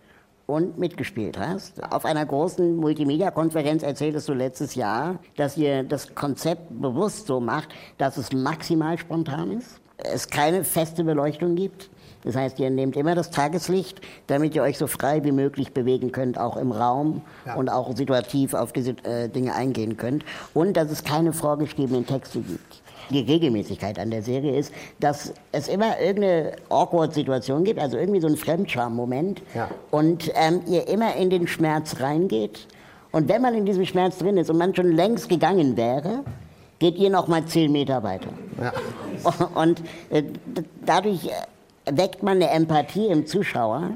und 0.46 0.78
mitgespielt 0.78 1.40
hast. 1.40 1.84
Auf 1.92 2.06
einer 2.06 2.24
großen 2.24 2.78
Multimedia-Konferenz 2.78 3.82
erzähltest 3.82 4.30
du 4.30 4.34
letztes 4.34 4.76
Jahr, 4.76 5.18
dass 5.38 5.58
ihr 5.58 5.84
das 5.84 6.14
Konzept 6.14 6.70
bewusst 6.70 7.26
so 7.26 7.40
macht, 7.40 7.70
dass 7.98 8.18
es 8.18 8.32
maximal 8.32 9.00
spontan 9.00 9.58
ist, 9.58 9.82
es 9.98 10.28
keine 10.28 10.64
feste 10.64 11.04
Beleuchtung 11.04 11.56
gibt. 11.56 11.90
Das 12.24 12.36
heißt, 12.36 12.60
ihr 12.60 12.70
nehmt 12.70 12.96
immer 12.98 13.16
das 13.16 13.32
Tageslicht, 13.32 14.02
damit 14.28 14.56
ihr 14.56 14.64
euch 14.64 14.78
so 14.78 14.88
frei 14.88 15.24
wie 15.24 15.32
möglich 15.32 15.74
bewegen 15.74 16.12
könnt, 16.12 16.38
auch 16.40 16.58
im 16.58 16.72
Raum 16.72 17.22
Ja. 17.46 17.56
und 17.56 17.70
auch 17.70 17.96
situativ 17.96 18.54
auf 18.54 18.74
diese 18.74 18.92
äh, 19.04 19.30
Dinge 19.30 19.54
eingehen 19.56 19.98
könnt. 19.98 20.26
Und 20.54 20.76
dass 20.76 20.92
es 20.92 21.04
keine 21.04 21.32
vorgeschriebenen 21.34 22.06
Texte 22.06 22.40
gibt. 22.42 22.82
Die 23.10 23.20
Regelmäßigkeit 23.22 23.98
an 24.00 24.12
der 24.12 24.22
Serie 24.22 24.58
ist, 24.58 24.74
dass 25.00 25.34
es 25.54 25.70
immer 25.70 25.98
irgendeine 26.00 26.54
awkward 26.70 27.14
Situation 27.14 27.64
gibt, 27.64 27.80
also 27.80 27.98
irgendwie 27.98 28.20
so 28.20 28.28
ein 28.28 28.36
Fremdscham-Moment. 28.36 29.42
Ja. 29.56 29.70
Und 29.92 30.30
ähm, 30.36 30.62
ihr 30.68 30.88
immer 30.90 31.16
in 31.16 31.30
den 31.30 31.48
Schmerz 31.48 32.02
reingeht. 32.02 32.68
Und 33.14 33.30
wenn 33.30 33.42
man 33.42 33.54
in 33.54 33.66
diesem 33.66 33.86
Schmerz 33.86 34.18
drin 34.18 34.36
ist 34.36 34.50
und 34.50 34.58
man 34.58 34.76
schon 34.76 34.92
längst 34.92 35.30
gegangen 35.30 35.78
wäre, 35.78 36.24
geht 36.80 36.98
ihr 36.98 37.10
noch 37.10 37.28
mal 37.30 37.46
zehn 37.46 37.72
Meter 37.72 38.04
weiter. 38.04 38.30
Ja. 38.62 38.74
Und 39.56 39.82
äh, 40.10 40.24
dadurch 40.86 41.26
äh, 41.28 41.32
weckt 41.92 42.24
man 42.24 42.38
eine 42.38 42.50
Empathie 42.50 43.08
im 43.08 43.26
Zuschauer, 43.26 43.92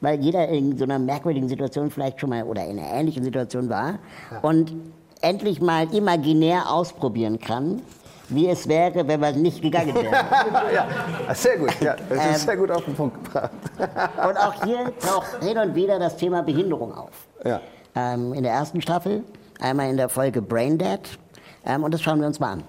weil 0.00 0.20
jeder 0.20 0.48
in 0.48 0.76
so 0.76 0.84
einer 0.84 0.98
merkwürdigen 0.98 1.48
Situation 1.48 1.90
vielleicht 1.90 2.20
schon 2.20 2.30
mal 2.30 2.44
oder 2.44 2.64
in 2.64 2.78
einer 2.78 2.92
ähnlichen 2.92 3.24
Situation 3.24 3.68
war 3.68 3.98
und 4.42 4.72
endlich 5.20 5.60
mal 5.60 5.92
imaginär 5.94 6.70
ausprobieren 6.70 7.38
kann, 7.38 7.80
wie 8.28 8.48
es 8.48 8.68
wäre, 8.68 9.06
wenn 9.06 9.20
man 9.20 9.40
nicht 9.40 9.62
gegangen 9.62 9.94
wäre. 9.94 10.06
ja, 10.74 11.34
sehr 11.34 11.58
gut. 11.58 11.78
Ja, 11.80 11.96
das 12.08 12.18
Ähm, 12.18 12.30
ist 12.34 12.42
sehr 12.46 12.56
gut 12.56 12.70
auf 12.70 12.84
den 12.84 12.94
Punkt 12.94 13.22
gebracht. 13.24 13.50
Und 14.28 14.36
auch 14.38 14.64
hier 14.64 14.92
taucht 14.98 15.42
hin 15.42 15.58
und 15.58 15.74
wieder 15.74 15.98
das 15.98 16.16
Thema 16.16 16.42
Behinderung 16.42 16.92
auf. 16.94 17.10
Ja. 17.44 17.60
Ähm, 17.94 18.32
in 18.32 18.42
der 18.42 18.52
ersten 18.52 18.80
Staffel, 18.80 19.22
einmal 19.60 19.90
in 19.90 19.96
der 19.96 20.08
Folge 20.08 20.40
Braindead. 20.42 21.18
Ähm, 21.66 21.84
und 21.84 21.92
das 21.94 22.02
schauen 22.02 22.20
wir 22.20 22.26
uns 22.26 22.40
mal 22.40 22.52
an. 22.52 22.62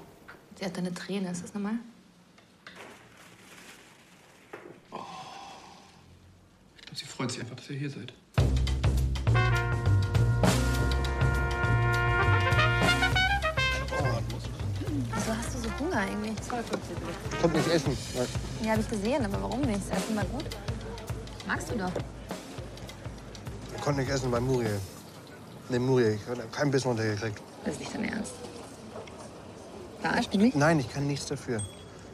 Sie 0.60 0.66
hat 0.66 0.78
eine 0.78 0.94
Träne, 0.94 1.32
ist 1.32 1.44
das 1.44 1.54
normal? 1.54 1.74
Glaube, 6.96 7.00
sie 7.00 7.06
freut 7.06 7.32
sich 7.32 7.42
einfach, 7.42 7.56
dass 7.58 7.70
ihr 7.70 7.78
hier 7.78 7.90
seid. 7.90 8.14
Wieso 15.14 15.38
hast 15.38 15.56
du 15.56 15.60
so 15.60 15.70
Hunger 15.80 15.98
eigentlich? 15.98 16.34
Ich 16.40 17.42
konnte 17.42 17.58
nicht 17.58 17.70
essen. 17.70 17.98
Ja, 18.64 18.72
habe 18.72 18.82
ich 18.82 18.90
gesehen, 18.90 19.26
aber 19.26 19.42
warum 19.42 19.62
nicht? 19.62 19.80
Ist 19.80 20.10
immer 20.10 20.24
gut? 20.26 20.46
Magst 21.46 21.70
du 21.72 21.78
doch. 21.78 21.92
Ich 23.76 23.82
konnte 23.82 24.02
nicht 24.02 24.12
essen 24.12 24.32
bei 24.32 24.40
Muriel. 24.40 24.80
Nee, 25.70 25.80
Muriel. 25.80 26.18
Ich 26.22 26.28
habe 26.30 26.48
keinen 26.50 26.72
Bissen 26.72 26.88
runtergekriegt. 26.88 27.42
Das 27.66 27.74
ist 27.74 27.80
nicht 27.80 27.94
dein 27.94 28.06
Ernst. 28.06 28.34
Verarscht 30.02 30.34
du 30.34 30.38
mich? 30.38 30.56
Nein, 30.56 30.80
ich 30.80 30.90
kann 30.90 31.08
nichts 31.08 31.26
dafür. 31.26 31.62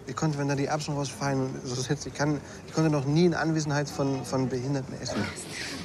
Ich 0.08 0.16
konnte, 0.16 0.38
wenn 0.38 0.48
da 0.48 0.56
die 0.56 0.66
Erbsen 0.66 0.96
rausfallen, 0.96 1.42
und 1.42 1.66
so 1.66 1.76
sitzt, 1.82 2.06
ich, 2.08 2.14
kann, 2.14 2.42
ich 2.68 2.74
konnte 2.74 2.90
noch 2.90 3.06
nie 3.06 3.26
in 3.26 3.34
Anwesenheit 3.34 3.90
von, 3.90 4.26
von 4.26 4.50
Behinderten 4.50 4.94
essen. 5.02 5.24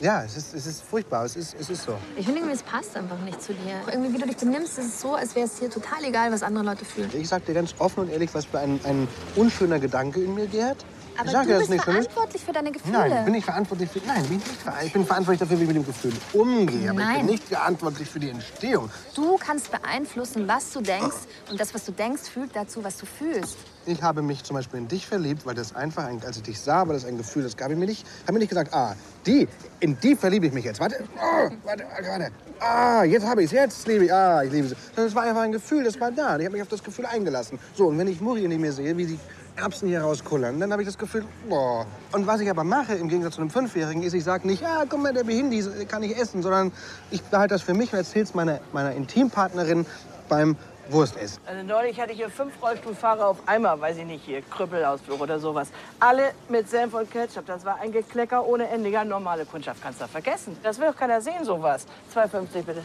Ja, 0.00 0.24
es 0.24 0.36
ist, 0.36 0.54
es 0.54 0.66
ist 0.66 0.82
furchtbar. 0.82 1.24
Es 1.24 1.36
ist, 1.36 1.54
es 1.58 1.70
ist 1.70 1.84
so. 1.84 1.96
Ich 2.16 2.26
finde 2.26 2.40
es 2.50 2.62
passt 2.62 2.96
einfach 2.96 3.18
nicht 3.20 3.40
zu 3.42 3.52
dir. 3.52 3.80
Irgendwie, 3.90 4.14
wie 4.14 4.18
du 4.18 4.26
dich 4.26 4.36
benimmst, 4.36 4.78
ist 4.78 4.86
es 4.86 5.00
so, 5.00 5.14
als 5.14 5.34
wäre 5.34 5.46
es 5.46 5.58
dir 5.58 5.70
total 5.70 6.04
egal, 6.04 6.32
was 6.32 6.42
andere 6.42 6.64
Leute 6.64 6.84
fühlen. 6.84 7.10
Ich 7.14 7.28
sag 7.28 7.44
dir 7.46 7.54
ganz 7.54 7.74
offen 7.78 8.00
und 8.00 8.10
ehrlich, 8.10 8.34
was 8.34 8.46
für 8.46 8.58
ein, 8.58 8.80
ein 8.84 9.08
unschöner 9.36 9.78
Gedanke 9.78 10.22
in 10.22 10.34
mir 10.34 10.46
gärt. 10.46 10.84
Aber 11.18 11.26
ich 11.26 11.32
sag 11.32 11.44
du 11.44 11.50
das 11.50 11.58
bist 11.60 11.70
nicht 11.70 11.84
verantwortlich 11.84 12.44
für 12.44 12.52
deine 12.52 12.72
Gefühle. 12.72 12.98
Nein, 12.98 13.24
bin 13.24 13.34
ich 13.34 13.44
verantwortlich 13.44 13.90
für. 13.90 14.00
Nein, 14.06 14.22
bin 14.24 14.38
ich 14.38 14.46
nicht 14.46 14.46
verantwortlich. 14.46 14.86
Ich 14.86 14.92
bin 14.92 15.06
verantwortlich 15.06 15.40
dafür, 15.40 15.58
wie 15.58 15.62
ich 15.62 15.68
mit 15.68 15.76
dem 15.76 15.86
Gefühl 15.86 16.12
umgehe. 16.32 16.90
Aber 16.90 17.00
ich 17.00 17.06
Nein. 17.06 17.16
bin 17.18 17.26
nicht 17.26 17.44
verantwortlich 17.44 18.08
für 18.08 18.20
die 18.20 18.30
Entstehung. 18.30 18.90
Du 19.14 19.36
kannst 19.38 19.70
beeinflussen, 19.70 20.46
was 20.48 20.72
du 20.72 20.80
denkst. 20.80 21.16
Und 21.50 21.60
das, 21.60 21.74
was 21.74 21.84
du 21.84 21.92
denkst, 21.92 22.22
fühlt 22.22 22.54
dazu, 22.54 22.82
was 22.82 22.96
du 22.96 23.06
fühlst. 23.06 23.56
Ich 23.88 24.02
habe 24.02 24.20
mich 24.20 24.42
zum 24.42 24.56
Beispiel 24.56 24.80
in 24.80 24.88
dich 24.88 25.06
verliebt, 25.06 25.46
weil 25.46 25.54
das 25.54 25.74
einfach, 25.74 26.06
ein, 26.06 26.20
als 26.24 26.36
ich 26.38 26.42
dich 26.42 26.60
sah, 26.60 26.86
war 26.86 26.94
das 26.94 27.04
ein 27.04 27.16
Gefühl, 27.16 27.44
das 27.44 27.56
gab 27.56 27.70
ich 27.70 27.76
mir 27.76 27.86
nicht. 27.86 28.04
Habe 28.22 28.32
mir 28.32 28.40
nicht 28.40 28.48
gesagt, 28.48 28.74
ah, 28.74 28.96
die, 29.24 29.46
in 29.78 29.98
die 30.00 30.16
verliebe 30.16 30.46
ich 30.46 30.52
mich 30.52 30.64
jetzt. 30.64 30.80
Warte, 30.80 31.04
oh, 31.16 31.50
warte, 31.64 31.84
warte. 31.84 32.30
Ah, 32.58 33.04
jetzt 33.04 33.24
habe 33.24 33.42
ich 33.42 33.46
es, 33.46 33.52
jetzt 33.52 33.86
liebe 33.86 34.06
ich, 34.06 34.12
ah, 34.12 34.42
ich 34.42 34.50
liebe 34.50 34.68
sie. 34.68 34.76
Das 34.96 35.14
war 35.14 35.22
einfach 35.22 35.42
ein 35.42 35.52
Gefühl, 35.52 35.84
das 35.84 36.00
war 36.00 36.10
da. 36.10 36.36
Ich 36.36 36.44
habe 36.44 36.54
mich 36.54 36.62
auf 36.62 36.68
das 36.68 36.82
Gefühl 36.82 37.06
eingelassen. 37.06 37.60
So, 37.74 37.86
und 37.86 37.98
wenn 37.98 38.08
ich 38.08 38.20
Muriel 38.20 38.48
nicht 38.48 38.60
mehr 38.60 38.72
sehe, 38.72 38.96
wie 38.96 39.06
die 39.06 39.20
Erbsen 39.56 39.88
hier 39.88 40.02
rauskullern, 40.02 40.60
dann 40.60 40.72
habe 40.72 40.82
ich 40.82 40.88
das 40.88 40.98
Gefühl, 40.98 41.24
boah. 41.48 41.86
Und 42.12 42.26
was 42.26 42.40
ich 42.40 42.50
aber 42.50 42.64
mache, 42.64 42.94
im 42.94 43.08
Gegensatz 43.08 43.34
zu 43.34 43.40
einem 43.40 43.50
Fünfjährigen, 43.50 44.02
ist, 44.02 44.12
ich 44.12 44.24
sage 44.24 44.46
nicht, 44.46 44.62
ja, 44.62 44.84
guck 44.88 45.02
mal, 45.02 45.12
der 45.12 45.24
Behindi 45.24 45.64
kann 45.86 46.02
ich 46.02 46.16
essen, 46.16 46.42
sondern 46.42 46.72
ich 47.10 47.22
behalte 47.22 47.54
das 47.54 47.62
für 47.62 47.74
mich 47.74 47.92
und 47.92 47.98
erzähle 47.98 48.24
es 48.24 48.34
meiner, 48.34 48.60
meiner 48.72 48.92
Intimpartnerin 48.92 49.86
beim 50.28 50.56
Wurstessen. 50.88 51.40
Also 51.46 51.62
neulich 51.64 52.00
hatte 52.00 52.12
ich 52.12 52.18
hier 52.18 52.30
fünf 52.30 52.52
Rollstuhlfahrer 52.62 53.26
auf 53.26 53.38
einmal, 53.46 53.80
weiß 53.80 53.96
ich 53.98 54.04
nicht, 54.04 54.24
hier 54.24 54.42
Krüppelausflug 54.42 55.20
oder 55.20 55.40
sowas. 55.40 55.68
Alle 55.98 56.30
mit 56.48 56.68
Senf 56.68 56.94
und 56.94 57.10
Ketchup. 57.10 57.46
Das 57.46 57.64
war 57.64 57.80
ein 57.80 57.92
Geklecker 57.92 58.46
ohne 58.46 58.68
Ende. 58.68 58.88
Ja, 58.90 59.04
normale 59.04 59.44
Kundschaft 59.46 59.82
kannst 59.82 60.00
du 60.00 60.06
vergessen. 60.06 60.56
Das 60.62 60.78
will 60.78 60.86
doch 60.86 60.96
keiner 60.96 61.20
sehen, 61.20 61.44
sowas. 61.44 61.86
2,50 62.14 62.62
bitte. 62.62 62.82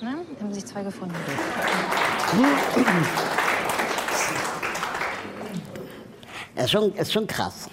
Na, 0.00 0.14
haben 0.40 0.52
sich 0.52 0.66
zwei 0.66 0.82
gefunden. 0.82 1.14
Ist 6.58 6.70
schon, 6.70 6.92
ist 6.94 7.12
schon 7.12 7.26
krass. 7.26 7.68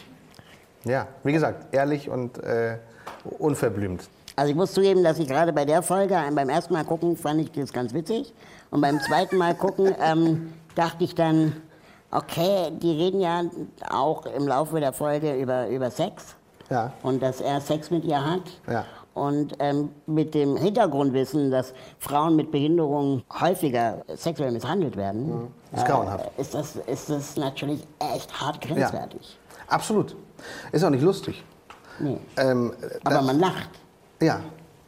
Ja, 0.83 1.07
wie 1.23 1.33
gesagt, 1.33 1.73
ehrlich 1.73 2.09
und 2.09 2.37
äh, 2.43 2.77
unverblümt. 3.39 4.07
Also 4.35 4.51
ich 4.51 4.55
muss 4.55 4.73
zugeben, 4.73 5.03
dass 5.03 5.17
ich 5.17 5.27
gerade 5.27 5.51
bei 5.53 5.65
der 5.65 5.81
Folge, 5.81 6.13
äh, 6.13 6.31
beim 6.31 6.49
ersten 6.49 6.73
Mal 6.73 6.83
gucken, 6.83 7.17
fand 7.17 7.41
ich 7.41 7.51
das 7.51 7.73
ganz 7.73 7.93
witzig. 7.93 8.33
Und 8.69 8.81
beim 8.81 8.99
zweiten 9.01 9.37
Mal 9.37 9.55
gucken, 9.55 9.95
ähm, 10.01 10.53
dachte 10.75 11.03
ich 11.03 11.15
dann, 11.15 11.53
okay, 12.11 12.71
die 12.71 12.91
reden 12.91 13.21
ja 13.21 13.43
auch 13.89 14.25
im 14.25 14.47
Laufe 14.47 14.79
der 14.79 14.93
Folge 14.93 15.35
über, 15.35 15.67
über 15.69 15.89
Sex. 15.89 16.35
Ja. 16.69 16.93
Und 17.01 17.23
dass 17.23 17.41
er 17.41 17.61
Sex 17.61 17.89
mit 17.89 18.05
ihr 18.05 18.23
hat. 18.23 18.41
Ja. 18.69 18.85
Und 19.13 19.55
ähm, 19.59 19.89
mit 20.07 20.33
dem 20.33 20.57
Hintergrundwissen, 20.57 21.49
dass 21.49 21.73
Frauen 21.99 22.35
mit 22.35 22.51
Behinderung 22.51 23.23
häufiger 23.39 24.03
sexuell 24.13 24.51
misshandelt 24.51 24.97
werden, 24.97 25.27
Mhm. 25.27 25.47
Ist 25.75 25.85
grauenhaft. 25.85 26.25
Äh, 26.37 26.41
ist, 26.41 26.53
das, 26.53 26.75
ist 26.75 27.09
das 27.09 27.35
natürlich 27.35 27.85
echt 28.15 28.41
hart 28.41 28.61
grenzwertig. 28.61 29.37
Absolut. 29.67 30.15
Ist 30.71 30.83
auch 30.83 30.89
nicht 30.89 31.03
lustig. 31.03 31.43
Nee. 31.99 32.19
Ähm, 32.37 32.73
Aber 33.03 33.21
man 33.21 33.39
lacht. 33.39 33.69
Ja. 34.21 34.41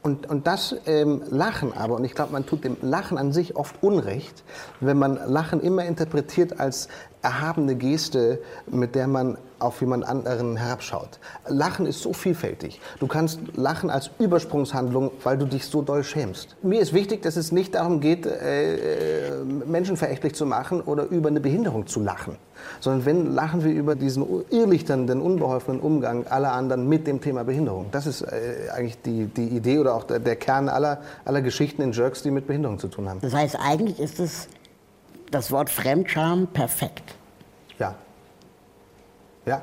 Und, 0.04 0.30
und 0.30 0.48
das 0.48 0.74
ähm, 0.86 1.24
Lachen 1.30 1.74
aber, 1.74 1.96
und 1.96 2.06
ich 2.06 2.14
glaube, 2.14 2.32
man 2.32 2.46
tut 2.46 2.64
dem 2.64 2.78
Lachen 2.82 3.18
an 3.18 3.34
sich 3.34 3.58
oft 3.58 3.84
Unrecht, 3.84 4.44
wenn 4.80 4.98
man 4.98 5.16
Lachen 5.16 5.60
immer 5.60 5.84
interpretiert 5.84 6.60
als 6.60 6.88
erhabene 7.22 7.76
Geste, 7.76 8.40
mit 8.68 8.96
der 8.96 9.08
man 9.08 9.38
auf 9.60 9.82
jemand 9.82 10.08
anderen 10.08 10.56
herabschaut. 10.56 11.20
Lachen 11.48 11.86
ist 11.86 12.02
so 12.02 12.14
vielfältig. 12.14 12.80
Du 13.00 13.08
kannst 13.08 13.40
lachen 13.56 13.90
als 13.90 14.12
Übersprungshandlung, 14.20 15.12
weil 15.24 15.38
du 15.38 15.46
dich 15.46 15.66
so 15.66 15.82
doll 15.82 16.04
schämst. 16.04 16.56
Mir 16.62 16.80
ist 16.80 16.94
wichtig, 16.94 17.24
dass 17.24 17.36
es 17.38 17.52
nicht 17.52 17.76
darum 17.76 18.00
geht, 18.00 18.26
äh, 18.26 18.76
äh, 18.76 19.44
menschenverächtlich 19.44 20.36
zu 20.36 20.46
machen 20.46 20.82
oder 20.82 21.06
über 21.06 21.30
eine 21.30 21.40
Behinderung 21.40 21.88
zu 21.88 22.00
lachen, 22.00 22.36
sondern 22.80 23.06
wenn 23.06 23.34
lachen 23.34 23.64
wir 23.64 23.72
über 23.72 23.96
diesen 23.96 24.26
irrlichternden, 24.52 25.22
unbeholfenen 25.22 25.80
Umgang 25.82 26.28
aller 26.28 26.54
anderen 26.54 26.88
mit 26.88 27.08
dem 27.08 27.22
Thema 27.22 27.44
Behinderung. 27.44 27.88
Das 27.92 28.06
ist 28.06 28.22
äh, 28.22 28.70
eigentlich 28.74 29.02
die, 29.02 29.26
die 29.26 29.48
Idee 29.48 29.80
oder 29.80 29.96
auch 29.96 30.04
der, 30.04 30.20
der 30.20 30.36
Kern 30.36 30.70
aller, 30.70 31.02
aller 31.26 31.42
Geschichten 31.42 31.82
in 31.82 31.94
Jerks, 31.94 32.22
die 32.22 32.32
mit 32.32 32.46
Behinderung 32.46 32.78
zu 32.78 32.88
tun 32.90 33.10
haben. 33.10 33.22
Das 33.22 33.34
heißt, 33.34 33.58
eigentlich 33.60 34.00
ist 34.00 34.20
es 34.20 34.48
das 35.32 35.52
Wort 35.52 35.70
Fremdscham 35.70 36.48
perfekt. 36.48 37.16
Ja. 37.80 37.96
Ja. 39.46 39.62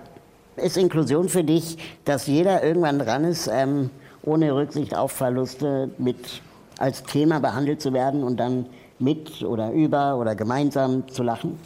Ist 0.57 0.77
Inklusion 0.77 1.29
für 1.29 1.43
dich, 1.45 1.77
dass 2.05 2.27
jeder 2.27 2.63
irgendwann 2.63 2.99
dran 2.99 3.25
ist, 3.25 3.49
ähm, 3.53 3.91
ohne 4.23 4.55
Rücksicht 4.55 4.97
auf 4.97 5.13
Verluste 5.13 5.91
mit 5.99 6.43
als 6.79 7.03
Thema 7.03 7.41
behandelt 7.41 7.81
zu 7.83 7.93
werden 7.93 8.23
und 8.25 8.39
dann 8.39 8.67
mit 8.99 9.43
oder 9.43 9.71
über 9.73 10.17
oder 10.17 10.35
gemeinsam 10.35 11.09
zu 11.09 11.23
lachen? 11.23 11.59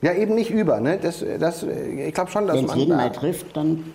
Ja, 0.00 0.12
eben 0.12 0.34
nicht 0.34 0.50
über. 0.50 0.80
Ne? 0.80 0.98
Das, 1.00 1.24
das, 1.40 1.62
ich 1.64 2.14
glaube 2.14 2.30
schon, 2.30 2.46
dass 2.46 2.56
Wenn 2.56 2.64
es 2.64 2.70
man 2.70 2.78
jeden 2.78 2.90
da- 2.92 2.96
mal 2.96 3.10
trifft, 3.12 3.56
dann 3.56 3.92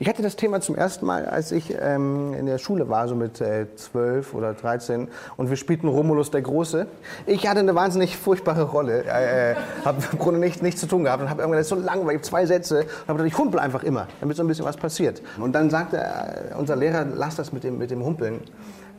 Ich 0.00 0.08
hatte 0.08 0.22
das 0.22 0.36
Thema 0.36 0.60
zum 0.60 0.74
ersten 0.76 1.06
Mal, 1.06 1.26
als 1.26 1.52
ich 1.52 1.74
ähm, 1.80 2.34
in 2.34 2.46
der 2.46 2.58
Schule 2.58 2.88
war, 2.88 3.06
so 3.08 3.14
mit 3.14 3.40
äh, 3.40 3.66
12 3.76 4.34
oder 4.34 4.54
13, 4.54 5.08
und 5.36 5.50
wir 5.50 5.56
spielten 5.56 5.88
Romulus 5.88 6.30
der 6.30 6.42
Große. 6.42 6.86
Ich 7.26 7.46
hatte 7.48 7.60
eine 7.60 7.74
wahnsinnig 7.74 8.16
furchtbare 8.16 8.62
Rolle, 8.62 9.04
äh, 9.04 9.54
habe 9.84 10.02
im 10.12 10.18
Grunde 10.18 10.40
nichts 10.40 10.62
nichts 10.62 10.80
zu 10.80 10.86
tun 10.86 11.04
gehabt 11.04 11.22
und 11.22 11.30
habe 11.30 11.42
irgendwann 11.42 11.58
das 11.60 11.66
ist 11.66 11.76
so 11.78 11.84
langweilig, 11.84 12.22
zwei 12.22 12.46
Sätze, 12.46 12.80
und 12.80 13.08
habe 13.08 13.18
gedacht, 13.18 13.32
ich 13.32 13.38
humpel 13.38 13.60
einfach 13.60 13.82
immer, 13.82 14.08
damit 14.20 14.36
so 14.36 14.42
ein 14.42 14.46
bisschen 14.48 14.64
was 14.64 14.76
passiert. 14.76 15.22
Und 15.38 15.52
dann 15.54 15.70
sagte 15.70 15.98
äh, 15.98 16.54
unser 16.58 16.76
Lehrer, 16.76 17.04
lass 17.14 17.36
das 17.36 17.52
mit 17.52 17.64
dem, 17.64 17.78
mit 17.78 17.90
dem 17.90 18.04
Humpeln, 18.04 18.40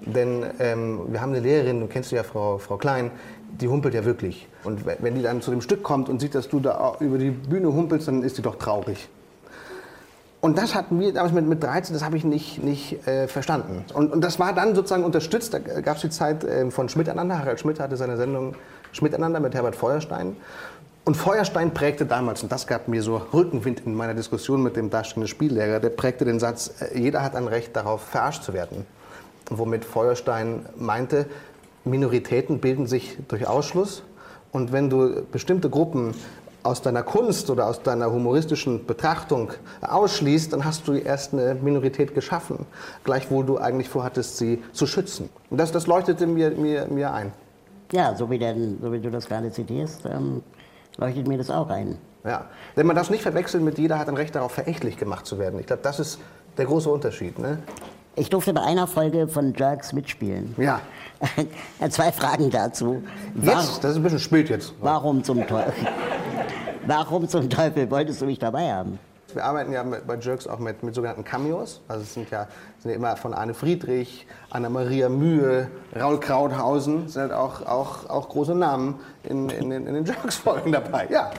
denn 0.01 0.45
ähm, 0.59 1.01
wir 1.07 1.21
haben 1.21 1.31
eine 1.31 1.39
Lehrerin, 1.39 1.79
du 1.79 1.87
kennst 1.87 2.11
ja, 2.11 2.23
Frau, 2.23 2.57
Frau 2.57 2.77
Klein, 2.77 3.11
die 3.59 3.67
humpelt 3.67 3.93
ja 3.93 4.03
wirklich. 4.05 4.47
Und 4.63 4.85
we- 4.85 4.97
wenn 4.99 5.15
die 5.15 5.21
dann 5.21 5.41
zu 5.41 5.51
dem 5.51 5.61
Stück 5.61 5.81
kommt 5.83 6.09
und 6.09 6.19
sieht, 6.19 6.35
dass 6.35 6.49
du 6.49 6.59
da 6.59 6.77
au- 6.79 6.95
über 6.99 7.17
die 7.17 7.29
Bühne 7.31 7.67
humpelst, 7.73 8.07
dann 8.07 8.21
ist 8.21 8.37
die 8.37 8.41
doch 8.41 8.55
traurig. 8.57 9.07
Und 10.45 10.59
das 10.59 10.75
hat 10.75 10.91
mir 10.91 11.11
damals 11.11 11.33
mit, 11.33 11.47
mit 11.47 11.63
13, 11.63 11.95
das 11.95 12.05
habe 12.05 12.17
ich 12.17 12.23
nicht, 12.23 12.63
nicht 12.63 13.07
äh, 13.07 13.27
verstanden. 13.27 13.83
Und, 13.95 14.13
und 14.13 14.21
das 14.21 14.37
war 14.37 14.53
dann 14.53 14.75
sozusagen 14.75 15.03
unterstützt, 15.03 15.55
da 15.55 15.57
gab 15.57 15.95
es 15.95 16.03
die 16.03 16.11
Zeit 16.11 16.43
äh, 16.43 16.69
von 16.69 16.87
Schmiteinander. 16.87 17.39
Harald 17.39 17.59
Schmidt 17.59 17.79
hatte 17.79 17.97
seine 17.97 18.15
Sendung 18.15 18.53
Schmiteinander 18.91 19.39
mit 19.39 19.55
Herbert 19.55 19.75
Feuerstein. 19.75 20.37
Und 21.03 21.17
Feuerstein 21.17 21.73
prägte 21.73 22.05
damals, 22.05 22.43
und 22.43 22.51
das 22.51 22.67
gab 22.67 22.87
mir 22.87 23.01
so 23.01 23.23
Rückenwind 23.33 23.87
in 23.87 23.95
meiner 23.95 24.13
Diskussion 24.13 24.61
mit 24.61 24.75
dem 24.75 24.91
darstellenden 24.91 25.29
Spiellehrer, 25.29 25.79
der 25.79 25.89
prägte 25.89 26.25
den 26.25 26.39
Satz, 26.39 26.75
äh, 26.79 26.95
jeder 26.95 27.23
hat 27.23 27.35
ein 27.35 27.47
Recht 27.47 27.75
darauf, 27.75 28.03
verarscht 28.03 28.43
zu 28.43 28.53
werden. 28.53 28.85
Womit 29.49 29.83
Feuerstein 29.83 30.67
meinte, 30.75 31.25
Minoritäten 31.85 32.59
bilden 32.59 32.85
sich 32.85 33.17
durch 33.29 33.47
Ausschluss. 33.47 34.03
Und 34.51 34.71
wenn 34.71 34.91
du 34.91 35.23
bestimmte 35.31 35.71
Gruppen 35.71 36.13
aus 36.65 36.81
deiner 36.81 37.03
Kunst 37.03 37.49
oder 37.49 37.67
aus 37.67 37.81
deiner 37.83 38.11
humoristischen 38.11 38.85
Betrachtung 38.85 39.51
ausschließt, 39.81 40.51
dann 40.51 40.65
hast 40.65 40.87
du 40.87 40.93
erst 40.93 41.33
eine 41.33 41.55
Minorität 41.55 42.15
geschaffen, 42.15 42.65
gleichwohl 43.03 43.45
du 43.45 43.57
eigentlich 43.57 43.87
vorhattest, 43.87 44.37
sie 44.37 44.63
zu 44.73 44.87
schützen. 44.87 45.29
Und 45.49 45.59
das, 45.59 45.71
das 45.71 45.87
leuchtete 45.87 46.25
mir, 46.25 46.51
mir, 46.51 46.87
mir 46.87 47.13
ein. 47.13 47.31
ja, 47.91 48.15
so 48.15 48.29
wie, 48.31 48.39
denn, 48.39 48.79
so 48.81 48.91
wie 48.91 48.99
du 48.99 49.11
das 49.11 49.27
gerade 49.27 49.51
zitierst, 49.51 50.05
ähm, 50.05 50.41
leuchtet 50.97 51.27
mir 51.27 51.37
das 51.37 51.49
auch 51.49 51.69
ein. 51.69 51.97
Ja. 52.23 52.45
Denn 52.75 52.87
man 52.87 52.95
darf 52.95 53.05
es 53.05 53.11
nicht 53.11 53.21
verwechseln 53.21 53.63
mit 53.63 53.77
jeder 53.77 53.99
hat 53.99 54.09
ein 54.09 54.15
Recht 54.15 54.33
darauf, 54.33 54.51
verächtlich 54.51 54.97
gemacht 54.97 55.27
zu 55.27 55.37
werden. 55.37 55.59
Ich 55.59 55.67
glaube, 55.67 55.83
das 55.83 55.99
ist 55.99 56.19
der 56.57 56.65
große 56.65 56.89
Unterschied. 56.89 57.37
Ne? 57.37 57.59
Ich 58.15 58.29
durfte 58.29 58.53
bei 58.53 58.61
einer 58.61 58.87
Folge 58.87 59.27
von 59.27 59.53
Jerks 59.53 59.93
mitspielen. 59.93 60.55
Ja. 60.57 60.79
Zwei 61.89 62.11
Fragen 62.11 62.49
dazu. 62.49 63.03
Jetzt, 63.41 63.83
das 63.83 63.91
ist 63.91 63.97
ein 63.97 64.03
bisschen 64.03 64.19
spät 64.19 64.49
jetzt. 64.49 64.73
Warum 64.79 65.23
zum 65.23 65.45
Teufel? 65.45 65.73
Warum 66.87 67.27
zum 67.27 67.49
Teufel 67.49 67.89
wolltest 67.89 68.21
du 68.21 68.25
mich 68.25 68.39
dabei 68.39 68.71
haben? 68.73 68.99
Wir 69.33 69.43
arbeiten 69.43 69.71
ja 69.73 69.83
mit, 69.83 70.07
bei 70.07 70.15
Jerks 70.17 70.47
auch 70.47 70.59
mit, 70.59 70.81
mit 70.83 70.95
sogenannten 70.95 71.23
Cameos. 71.23 71.81
Also 71.87 72.03
es 72.03 72.13
sind 72.13 72.29
ja, 72.29 72.47
sind 72.79 72.91
ja 72.91 72.95
immer 72.97 73.17
von 73.17 73.33
Anne 73.33 73.53
Friedrich, 73.53 74.25
Anna-Maria 74.51 75.09
Mühe, 75.09 75.67
Raul 75.99 76.19
Krauthausen, 76.19 77.09
sind 77.09 77.21
halt 77.23 77.33
auch, 77.33 77.61
auch, 77.65 78.09
auch 78.09 78.29
große 78.29 78.55
Namen 78.55 78.99
in, 79.23 79.49
in, 79.49 79.69
den- 79.71 79.87
in 79.87 79.93
den 79.95 80.05
Jerks-Folgen 80.05 80.71
dabei. 80.71 81.07
Ja. 81.09 81.31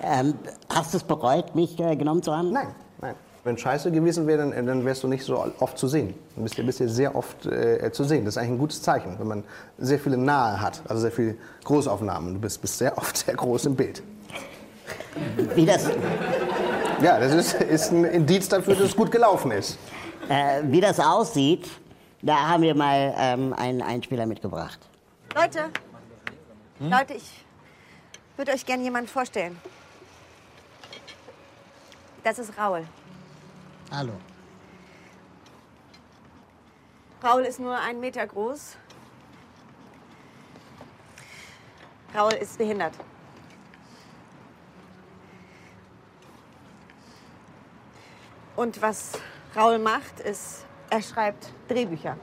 Ähm, 0.00 0.34
hast 0.72 0.94
du 0.94 0.98
es 0.98 1.04
bereut, 1.04 1.54
mich 1.54 1.78
äh, 1.78 1.96
genommen 1.96 2.22
zu 2.22 2.34
haben? 2.34 2.52
Nein, 2.52 2.68
nein. 3.02 3.14
Wenn 3.42 3.58
scheiße 3.58 3.90
gewesen 3.90 4.26
wäre, 4.26 4.50
dann, 4.50 4.66
dann 4.66 4.84
wärst 4.86 5.02
du 5.02 5.08
nicht 5.08 5.24
so 5.24 5.44
oft 5.60 5.76
zu 5.76 5.86
sehen. 5.88 6.14
Dann 6.34 6.44
bist 6.44 6.56
du 6.56 6.62
bist 6.64 6.80
du 6.80 6.88
sehr 6.88 7.14
oft 7.14 7.44
äh, 7.44 7.90
zu 7.92 8.04
sehen. 8.04 8.24
Das 8.24 8.34
ist 8.34 8.38
eigentlich 8.38 8.52
ein 8.52 8.58
gutes 8.58 8.80
Zeichen, 8.80 9.16
wenn 9.18 9.26
man 9.28 9.44
sehr 9.76 9.98
viele 9.98 10.16
Nahe 10.16 10.58
hat, 10.62 10.80
also 10.88 11.02
sehr 11.02 11.12
viele 11.12 11.34
Großaufnahmen. 11.64 12.34
Du 12.34 12.40
bist, 12.40 12.62
bist 12.62 12.78
sehr 12.78 12.96
oft 12.96 13.14
sehr 13.18 13.34
groß 13.34 13.66
im 13.66 13.76
Bild. 13.76 14.02
Wie 15.54 15.66
das, 15.66 15.88
Ja, 17.02 17.18
das 17.18 17.32
ist, 17.32 17.54
ist 17.60 17.92
ein 17.92 18.04
Indiz 18.04 18.48
dafür, 18.48 18.74
dass 18.74 18.84
es 18.84 18.96
gut 18.96 19.10
gelaufen 19.10 19.50
ist. 19.50 19.78
äh, 20.28 20.62
wie 20.64 20.80
das 20.80 20.98
aussieht, 21.00 21.68
da 22.22 22.48
haben 22.48 22.62
wir 22.62 22.74
mal 22.74 23.14
ähm, 23.18 23.52
einen 23.52 23.82
Einspieler 23.82 24.26
mitgebracht. 24.26 24.78
Leute, 25.34 25.70
Leute, 26.80 27.14
ich 27.14 27.44
würde 28.36 28.52
euch 28.52 28.64
gerne 28.64 28.82
jemanden 28.82 29.08
vorstellen. 29.08 29.58
Das 32.22 32.38
ist 32.38 32.56
Raul. 32.58 32.84
Hallo. 33.90 34.12
Raul 37.22 37.42
ist 37.42 37.60
nur 37.60 37.78
einen 37.78 38.00
Meter 38.00 38.26
groß. 38.26 38.76
Raul 42.14 42.32
ist 42.34 42.56
behindert. 42.58 42.92
Und 48.56 48.80
was 48.80 49.12
Raul 49.56 49.78
macht, 49.78 50.20
ist, 50.20 50.64
er 50.90 51.02
schreibt 51.02 51.48
Drehbücher. 51.68 52.16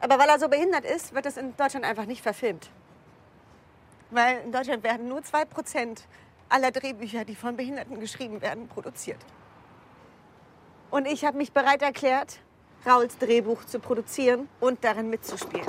Aber 0.00 0.18
weil 0.18 0.28
er 0.28 0.38
so 0.38 0.48
behindert 0.48 0.84
ist, 0.84 1.14
wird 1.14 1.26
es 1.26 1.36
in 1.36 1.56
Deutschland 1.56 1.84
einfach 1.84 2.06
nicht 2.06 2.22
verfilmt. 2.22 2.70
Weil 4.10 4.38
in 4.44 4.52
Deutschland 4.52 4.82
werden 4.84 5.08
nur 5.08 5.20
2% 5.20 5.98
aller 6.48 6.70
Drehbücher, 6.70 7.24
die 7.24 7.34
von 7.34 7.56
Behinderten 7.56 7.98
geschrieben 7.98 8.40
werden, 8.40 8.68
produziert. 8.68 9.18
Und 10.90 11.06
ich 11.06 11.24
habe 11.24 11.36
mich 11.36 11.52
bereit 11.52 11.82
erklärt, 11.82 12.38
Rauls 12.86 13.18
Drehbuch 13.18 13.64
zu 13.64 13.80
produzieren 13.80 14.48
und 14.60 14.84
darin 14.84 15.10
mitzuspielen. 15.10 15.66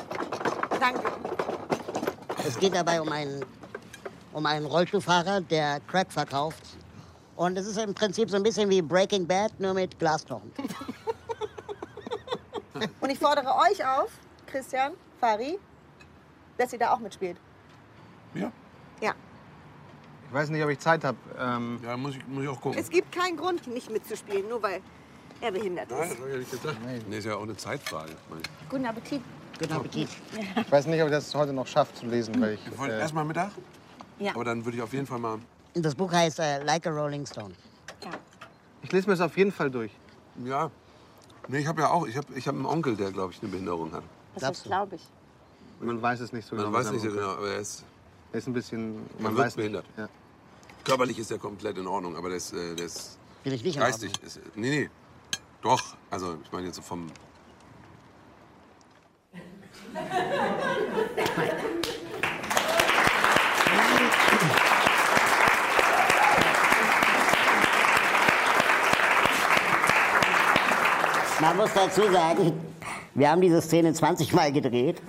Danke. 0.79 1.11
Es 2.47 2.59
geht 2.59 2.75
dabei 2.75 3.01
um 3.01 3.11
einen, 3.11 3.43
um 4.33 4.45
einen 4.45 4.67
Rollstuhlfahrer, 4.67 5.41
der 5.41 5.79
Crack 5.87 6.11
verkauft. 6.11 6.76
Und 7.37 7.55
es 7.57 7.67
ist 7.67 7.77
im 7.77 7.93
Prinzip 7.93 8.29
so 8.31 8.35
ein 8.35 8.43
bisschen 8.43 8.67
wie 8.69 8.81
Breaking 8.81 9.25
Bad, 9.27 9.57
nur 9.59 9.75
mit 9.75 9.97
Glasknochen. 9.99 10.51
Und 12.99 13.09
ich 13.09 13.19
fordere 13.19 13.47
euch 13.55 13.85
auf, 13.85 14.09
Christian, 14.47 14.93
Fari, 15.19 15.59
dass 16.57 16.73
ihr 16.73 16.79
da 16.79 16.93
auch 16.93 16.99
mitspielt. 16.99 17.37
Ja. 18.33 18.51
Ja. 19.01 19.13
Ich 20.27 20.33
weiß 20.33 20.49
nicht, 20.49 20.63
ob 20.63 20.69
ich 20.71 20.79
Zeit 20.79 21.03
habe. 21.03 21.17
Ähm, 21.39 21.79
ja, 21.83 21.95
muss 21.95 22.15
ich, 22.15 22.27
muss 22.27 22.43
ich 22.43 22.49
auch 22.49 22.59
gucken. 22.59 22.79
Es 22.79 22.89
gibt 22.89 23.11
keinen 23.11 23.37
Grund, 23.37 23.67
nicht 23.67 23.91
mitzuspielen, 23.91 24.49
nur 24.49 24.61
weil 24.63 24.81
er 25.39 25.51
behindert 25.51 25.91
Nein, 25.91 26.01
ist. 26.01 26.09
das 26.11 26.17
habe 26.17 26.27
ich 26.29 26.33
ja 26.33 26.39
nicht 26.39 26.51
gesagt. 26.51 26.77
Nee, 27.07 27.17
ist 27.17 27.25
ja 27.25 27.35
auch 27.35 27.43
eine 27.43 27.55
Zeitfrage. 27.55 28.13
Guten 28.67 28.85
Appetit. 28.85 29.21
Guten 29.59 29.73
Appetit. 29.73 30.09
ich 30.55 30.71
weiß 30.71 30.87
nicht, 30.87 31.01
ob 31.01 31.07
ich 31.07 31.13
das 31.13 31.33
heute 31.35 31.53
noch 31.53 31.67
schaffe 31.67 31.93
zu 31.93 32.07
lesen, 32.07 32.41
weil 32.41 32.53
ich. 32.55 32.65
Wir 32.65 32.77
wollen 32.79 32.91
äh, 32.91 32.99
erst 32.99 33.13
mal 33.13 33.23
Mittag, 33.25 33.51
Ja. 34.17 34.31
aber 34.33 34.43
dann 34.43 34.65
würde 34.65 34.77
ich 34.77 34.83
auf 34.83 34.93
jeden 34.93 35.05
Fall 35.05 35.19
mal. 35.19 35.37
Das 35.79 35.95
Buch 35.95 36.11
heißt 36.11 36.39
äh, 36.39 36.63
Like 36.63 36.87
a 36.87 36.89
Rolling 36.89 37.25
Stone. 37.25 37.53
Ich 38.81 38.91
lese 38.91 39.07
mir 39.07 39.13
das 39.15 39.21
auf 39.21 39.37
jeden 39.37 39.51
Fall 39.51 39.69
durch. 39.69 39.91
Ja. 40.43 40.71
Nee, 41.47 41.59
ich 41.59 41.67
habe 41.67 41.81
ja 41.81 41.89
auch, 41.89 42.07
ich 42.07 42.17
habe 42.17 42.27
ich 42.35 42.47
hab 42.47 42.55
einen 42.55 42.65
Onkel, 42.65 42.95
der, 42.95 43.11
glaube 43.11 43.33
ich, 43.33 43.41
eine 43.41 43.49
Behinderung 43.51 43.91
hat. 43.93 44.03
Das 44.35 44.63
glaube 44.63 44.95
ich. 44.95 45.01
Man 45.79 46.01
weiß 46.01 46.19
es 46.21 46.33
nicht 46.33 46.47
so 46.47 46.55
Man 46.55 46.65
genau. 46.65 46.77
weiß 46.77 46.85
was 46.87 46.93
nicht 46.93 47.01
so 47.03 47.09
er- 47.09 47.13
genau, 47.15 47.29
aber 47.33 47.49
er 47.49 47.59
ist, 47.59 47.83
Er 48.31 48.39
ist 48.39 48.47
ein 48.47 48.53
bisschen. 48.53 48.95
man 48.95 49.03
Man 49.23 49.35
wird 49.35 49.45
weiß 49.47 49.55
behindert. 49.55 49.85
Körperlich 50.83 51.19
ist 51.19 51.31
er 51.31 51.37
komplett 51.37 51.77
in 51.77 51.85
Ordnung, 51.87 52.15
aber 52.15 52.29
der 52.29 52.37
ist, 52.37 52.53
äh, 52.53 52.75
der 52.75 52.85
ist 52.85 53.17
Bin 53.43 53.53
ich 53.53 53.63
nicht 53.63 53.77
geistig. 53.79 54.11
Ist, 54.23 54.39
nee, 54.55 54.69
nee. 54.69 54.89
Doch, 55.61 55.95
also 56.09 56.37
ich 56.43 56.51
meine 56.51 56.67
jetzt 56.67 56.77
so 56.77 56.81
vom. 56.81 57.07
Man 71.39 71.55
muss 71.57 71.69
dazu 71.73 72.01
sagen, 72.11 72.53
wir 73.13 73.29
haben 73.29 73.41
diese 73.41 73.61
Szene 73.61 73.93
20 73.93 74.33
Mal 74.33 74.51
gedreht. 74.51 75.01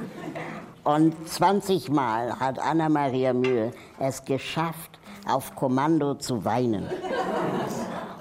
Und 0.85 1.15
20 1.29 1.91
Mal 1.91 2.39
hat 2.39 2.59
Anna-Maria 2.59 3.33
Mühe 3.33 3.73
es 3.99 4.25
geschafft, 4.25 4.99
auf 5.27 5.55
Kommando 5.55 6.15
zu 6.15 6.45
weinen. 6.45 6.87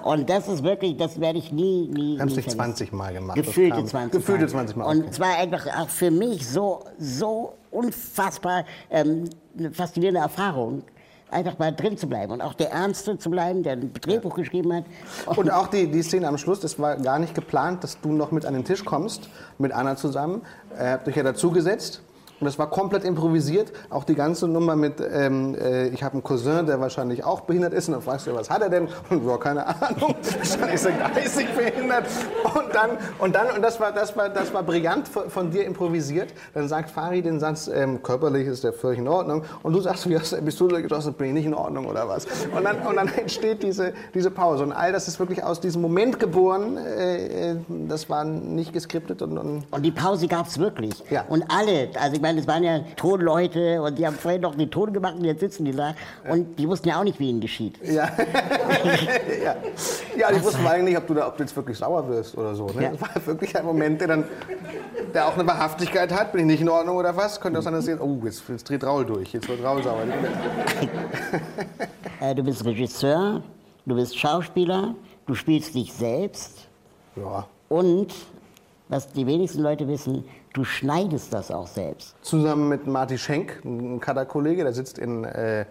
Und 0.04 0.28
das 0.30 0.48
ist 0.48 0.62
wirklich, 0.62 0.96
das 0.96 1.20
werde 1.20 1.38
ich 1.38 1.52
nie, 1.52 1.88
nie. 1.88 2.14
Wir 2.14 2.20
haben 2.20 2.28
es 2.28 2.36
nicht 2.36 2.50
vergessen. 2.50 2.76
20 2.76 2.92
Mal 2.92 3.12
gemacht. 3.14 3.36
Gefühlte 3.36 3.76
kam- 3.76 3.86
20 3.86 4.12
Gefühlte 4.12 4.44
Mal. 4.44 4.50
20 4.50 4.76
Mal. 4.76 4.84
Und 4.84 4.98
okay. 5.00 5.08
es 5.10 5.20
war 5.20 5.36
einfach 5.36 5.66
auch 5.80 5.88
für 5.88 6.10
mich 6.10 6.48
so, 6.48 6.84
so 6.98 7.54
unfassbar 7.70 8.64
ähm, 8.90 9.24
eine 9.58 9.70
faszinierende 9.70 10.20
Erfahrung, 10.20 10.82
einfach 11.30 11.58
mal 11.58 11.74
drin 11.74 11.96
zu 11.96 12.08
bleiben 12.08 12.32
und 12.32 12.40
auch 12.40 12.54
der 12.54 12.70
Ernste 12.70 13.18
zu 13.18 13.30
bleiben, 13.30 13.62
der 13.62 13.74
ein 13.74 13.92
Drehbuch 13.92 14.34
geschrieben 14.34 14.72
hat. 14.72 14.84
Und 15.26 15.50
auch 15.50 15.68
die, 15.68 15.90
die 15.90 16.02
Szene 16.02 16.28
am 16.28 16.38
Schluss, 16.38 16.60
das 16.60 16.78
war 16.78 16.96
gar 16.96 17.18
nicht 17.18 17.34
geplant, 17.34 17.84
dass 17.84 18.00
du 18.00 18.12
noch 18.12 18.30
mit 18.30 18.46
an 18.46 18.54
den 18.54 18.64
Tisch 18.64 18.84
kommst, 18.84 19.28
mit 19.58 19.72
Anna 19.72 19.96
zusammen. 19.96 20.42
Äh, 20.78 20.92
habt 20.92 21.08
euch 21.08 21.16
ja 21.16 21.22
dazugesetzt. 21.22 22.02
Und 22.40 22.44
das 22.44 22.58
war 22.58 22.70
komplett 22.70 23.04
improvisiert. 23.04 23.72
Auch 23.90 24.04
die 24.04 24.14
ganze 24.14 24.46
Nummer 24.46 24.76
mit, 24.76 24.94
ähm, 25.00 25.56
äh, 25.56 25.88
ich 25.88 26.02
habe 26.02 26.14
einen 26.14 26.22
Cousin, 26.22 26.66
der 26.66 26.80
wahrscheinlich 26.80 27.24
auch 27.24 27.40
behindert 27.42 27.72
ist. 27.72 27.88
Und 27.88 27.94
dann 27.94 28.02
fragst 28.02 28.26
du, 28.26 28.34
was 28.34 28.48
hat 28.48 28.62
er 28.62 28.70
denn? 28.70 28.88
Und 29.10 29.26
ja, 29.26 29.36
keine 29.36 29.66
Ahnung. 29.66 30.14
Wahrscheinlich 30.22 30.74
ist 30.74 30.86
er 30.86 30.92
geistig 30.92 31.48
behindert. 31.56 32.06
Und 32.44 32.74
dann, 32.74 32.90
und 33.18 33.34
dann, 33.34 33.56
und 33.56 33.62
das 33.62 33.80
war, 33.80 33.92
das 33.92 34.16
war, 34.16 34.28
das 34.28 34.54
war 34.54 34.62
brillant 34.62 35.08
von, 35.08 35.28
von 35.30 35.50
dir 35.50 35.64
improvisiert. 35.64 36.32
Dann 36.54 36.68
sagt 36.68 36.90
Fari 36.90 37.22
den 37.22 37.40
Satz, 37.40 37.68
ähm, 37.72 38.02
körperlich 38.02 38.46
ist 38.46 38.62
der 38.62 38.72
völlig 38.72 39.00
in 39.00 39.08
Ordnung. 39.08 39.42
Und 39.62 39.72
du 39.72 39.80
sagst, 39.80 40.08
wie 40.08 40.16
hast 40.16 40.32
du, 40.32 40.40
bist 40.40 40.60
du 40.60 40.68
geschossen? 40.68 41.14
Bin 41.14 41.28
ich 41.28 41.32
nicht 41.34 41.46
in 41.46 41.54
Ordnung 41.54 41.86
oder 41.86 42.08
was? 42.08 42.26
Und 42.56 42.64
dann, 42.64 42.78
und 42.86 42.96
dann 42.96 43.08
entsteht 43.16 43.62
diese, 43.62 43.92
diese 44.14 44.30
Pause. 44.30 44.62
Und 44.62 44.72
all 44.72 44.92
das 44.92 45.08
ist 45.08 45.18
wirklich 45.18 45.42
aus 45.42 45.60
diesem 45.60 45.82
Moment 45.82 46.20
geboren. 46.20 46.76
Äh, 46.76 47.50
äh, 47.52 47.56
das 47.88 48.08
war 48.08 48.24
nicht 48.24 48.72
geskriptet. 48.72 49.22
Und, 49.22 49.38
und, 49.38 49.64
Und 49.70 49.82
die 49.82 49.90
Pause 49.90 50.28
gab 50.28 50.46
es 50.46 50.58
wirklich. 50.58 51.02
Ja. 51.10 51.24
Und 51.28 51.44
alle, 51.48 51.90
also 51.98 52.14
ich 52.14 52.22
meine, 52.22 52.27
es 52.36 52.46
waren 52.46 52.64
ja 52.64 52.80
Tonleute 52.96 53.80
und 53.80 53.98
die 53.98 54.06
haben 54.06 54.16
vorhin 54.16 54.40
noch 54.40 54.54
den 54.54 54.70
Ton 54.70 54.92
gemacht 54.92 55.14
und 55.16 55.24
jetzt 55.24 55.40
sitzen 55.40 55.64
die 55.64 55.72
da. 55.72 55.94
Und 56.28 56.58
die 56.58 56.68
wussten 56.68 56.88
ja 56.88 56.98
auch 56.98 57.04
nicht, 57.04 57.18
wie 57.20 57.30
ihnen 57.30 57.40
geschieht. 57.40 57.78
Ja. 57.82 58.04
ja. 59.44 59.56
ja, 60.16 60.30
ich 60.32 60.42
wusste 60.42 60.58
eigentlich 60.68 60.84
nicht, 60.84 60.98
ob 60.98 61.06
du, 61.06 61.14
da, 61.14 61.28
ob 61.28 61.36
du 61.36 61.44
jetzt 61.44 61.56
wirklich 61.56 61.78
sauer 61.78 62.06
wirst 62.08 62.36
oder 62.36 62.54
so. 62.54 62.66
Ne? 62.66 62.82
Ja. 62.82 62.90
Das 62.90 63.00
war 63.00 63.26
wirklich 63.26 63.56
ein 63.56 63.64
Moment, 63.64 64.00
der 64.00 64.08
dann 64.08 64.24
der 65.14 65.26
auch 65.26 65.34
eine 65.34 65.46
Wahrhaftigkeit 65.46 66.12
hat. 66.12 66.32
Bin 66.32 66.40
ich 66.42 66.46
nicht 66.46 66.60
in 66.60 66.68
Ordnung 66.68 66.96
oder 66.96 67.16
was? 67.16 67.40
Könnte 67.40 67.58
auch 67.58 67.62
sein, 67.62 67.72
dass 67.72 67.86
jetzt, 67.86 68.00
oh, 68.00 68.20
jetzt, 68.24 68.42
jetzt 68.48 68.68
dreht 68.68 68.84
Raul 68.84 69.04
durch. 69.04 69.32
Jetzt 69.32 69.48
wird 69.48 69.62
Raul 69.62 69.82
sauer. 69.82 70.02
Äh, 72.20 72.34
du 72.34 72.42
bist 72.42 72.64
Regisseur, 72.64 73.42
du 73.86 73.94
bist 73.94 74.18
Schauspieler, 74.18 74.94
du 75.26 75.34
spielst 75.34 75.74
dich 75.74 75.92
selbst. 75.92 76.66
Ja. 77.14 77.46
Und, 77.68 78.12
was 78.88 79.12
die 79.12 79.26
wenigsten 79.26 79.60
Leute 79.62 79.86
wissen, 79.86 80.24
du 80.58 80.64
schneidest 80.64 81.32
das 81.32 81.50
auch 81.50 81.66
selbst. 81.66 82.16
Zusammen 82.22 82.68
mit 82.68 82.86
Marty 82.86 83.16
Schenk, 83.16 83.64
ein 83.64 84.00
Kader-Kollege, 84.00 84.64
der 84.64 84.72
sitzt 84.72 84.98
in, 84.98 85.24
äh, 85.24 85.64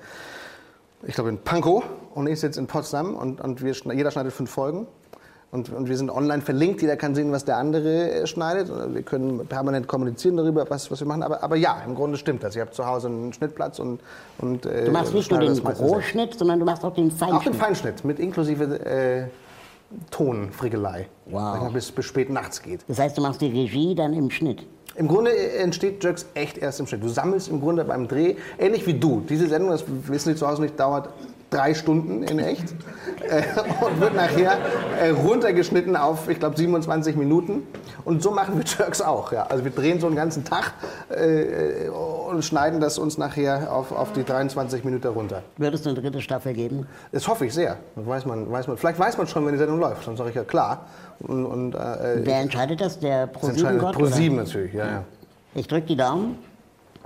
ich 1.04 1.14
glaube 1.14 1.30
in 1.30 1.38
Pankow 1.38 1.84
und 2.16 2.28
ich 2.28 2.40
sitze 2.40 2.60
in 2.60 2.68
Potsdam 2.68 3.16
und, 3.16 3.42
und 3.42 3.62
wir, 3.62 3.74
jeder 3.94 4.12
schneidet 4.12 4.34
fünf 4.34 4.50
Folgen. 4.50 4.88
Und, 5.50 5.72
und 5.72 5.88
wir 5.88 5.96
sind 5.96 6.12
online 6.12 6.42
verlinkt, 6.42 6.82
jeder 6.82 6.98
kann 6.98 7.16
sehen, 7.16 7.32
was 7.32 7.46
der 7.46 7.56
andere 7.56 8.12
äh, 8.12 8.28
schneidet. 8.28 8.70
Wir 8.94 9.02
können 9.02 9.48
permanent 9.48 9.88
kommunizieren 9.88 10.36
darüber, 10.36 10.70
was, 10.70 10.92
was 10.92 11.00
wir 11.00 11.08
machen. 11.08 11.24
Aber, 11.24 11.42
aber 11.42 11.56
ja, 11.56 11.82
im 11.86 11.96
Grunde 11.96 12.18
stimmt 12.18 12.44
das. 12.44 12.56
Ich 12.56 12.60
habe 12.60 12.72
zu 12.72 12.86
Hause 12.86 13.08
einen 13.08 13.32
Schnittplatz 13.32 13.80
und. 13.80 14.02
und 14.40 14.66
äh, 14.66 14.86
Du 14.86 14.92
machst 14.92 15.14
nicht 15.14 15.32
nur 15.32 15.40
den. 15.40 15.58
Rohschnitt, 15.58 16.38
sondern 16.38 16.60
du 16.60 16.66
machst 16.66 16.84
auch 16.84 16.94
den 16.94 17.12
Feinschnitt. 17.12 17.40
Auch 17.40 17.44
den 17.44 17.54
Feinschnitt, 17.54 18.04
mit 18.04 18.20
inklusive 18.20 18.86
äh, 18.86 19.28
Tonfrickelei. 20.12 21.08
Wow. 21.28 21.72
Bis, 21.72 21.92
bis 21.94 22.06
spät 22.06 22.30
nachts 22.30 22.62
geht. 22.62 22.82
Das 22.90 23.00
heißt, 23.00 23.18
du 23.18 23.22
machst 23.22 23.40
die 23.40 23.48
Regie 23.48 23.96
dann 23.96 24.12
im 24.12 24.30
Schnitt. 24.30 24.66
Im 24.98 25.08
Grunde 25.08 25.32
äh, 25.32 25.58
entsteht 25.60 26.04
Jerks 26.04 26.26
echt 26.34 26.58
erst 26.58 26.80
im 26.80 26.88
Schnitt. 26.88 27.04
Du 27.04 27.08
sammelst 27.08 27.48
im 27.48 27.62
Grunde 27.62 27.86
beim 27.86 28.08
Dreh, 28.08 28.36
ähnlich 28.58 28.86
wie 28.88 28.96
du. 28.96 29.22
Diese 29.22 29.48
Sendung, 29.48 29.70
das 29.72 29.86
wissen 29.88 30.30
die 30.30 30.36
zu 30.36 30.48
Hause 30.48 30.64
nicht, 30.64 30.80
dauert 30.80 31.10
drei 31.50 31.74
Stunden 31.74 32.24
in 32.24 32.40
echt 32.40 32.74
äh, 33.30 33.44
und 33.86 34.02
wird 34.02 34.16
nachher 34.16 34.58
äh, 35.02 35.10
runtergeschnitten 35.10 35.96
auf, 35.96 36.28
ich 36.28 36.40
glaube, 36.40 36.58
27 36.58 37.16
Minuten. 37.16 37.68
Und 38.04 38.22
so 38.22 38.32
machen 38.32 38.58
wir 38.58 38.66
Jerks 38.66 39.02
auch. 39.02 39.32
Ja. 39.32 39.44
Also 39.44 39.64
wir 39.64 39.72
drehen 39.72 40.00
so 40.00 40.08
einen 40.08 40.16
ganzen 40.16 40.44
Tag 40.44 40.74
äh, 41.10 41.88
und 42.28 42.44
schneiden 42.44 42.80
das 42.80 42.98
uns 42.98 43.18
nachher 43.18 43.72
auf, 43.72 43.92
auf 43.92 44.14
die 44.14 44.24
23 44.24 44.84
Minuten 44.84 45.08
runter. 45.08 45.44
Würdest 45.58 45.86
du 45.86 45.90
eine 45.90 46.02
dritte 46.02 46.22
Staffel 46.22 46.54
geben? 46.54 46.88
Das 47.12 47.28
hoffe 47.28 47.46
ich 47.46 47.54
sehr. 47.54 47.78
Weiß 47.96 48.26
man, 48.26 48.52
weiß 48.52 48.68
man. 48.68 48.78
Vielleicht 48.78 49.00
weiß 49.00 49.18
man 49.18 49.28
schon, 49.28 49.46
wenn 49.46 49.54
die 49.54 49.58
Sendung 49.58 49.80
läuft. 49.80 50.08
Dann 50.08 50.18
sage 50.18 50.30
ich 50.30 50.36
ja 50.36 50.44
klar. 50.44 50.86
Und, 51.20 51.46
und, 51.46 51.76
äh, 51.76 52.20
Wer 52.24 52.40
entscheidet 52.42 52.82
das? 52.82 53.00
Der? 53.00 53.28
ProSieben 53.28 54.38
oder? 54.38 54.44
natürlich, 54.44 54.74
ja, 54.74 54.86
ja. 54.86 55.04
Ich 55.56 55.68
drücke 55.68 55.88
die 55.88 55.98
Daumen. 55.98 56.38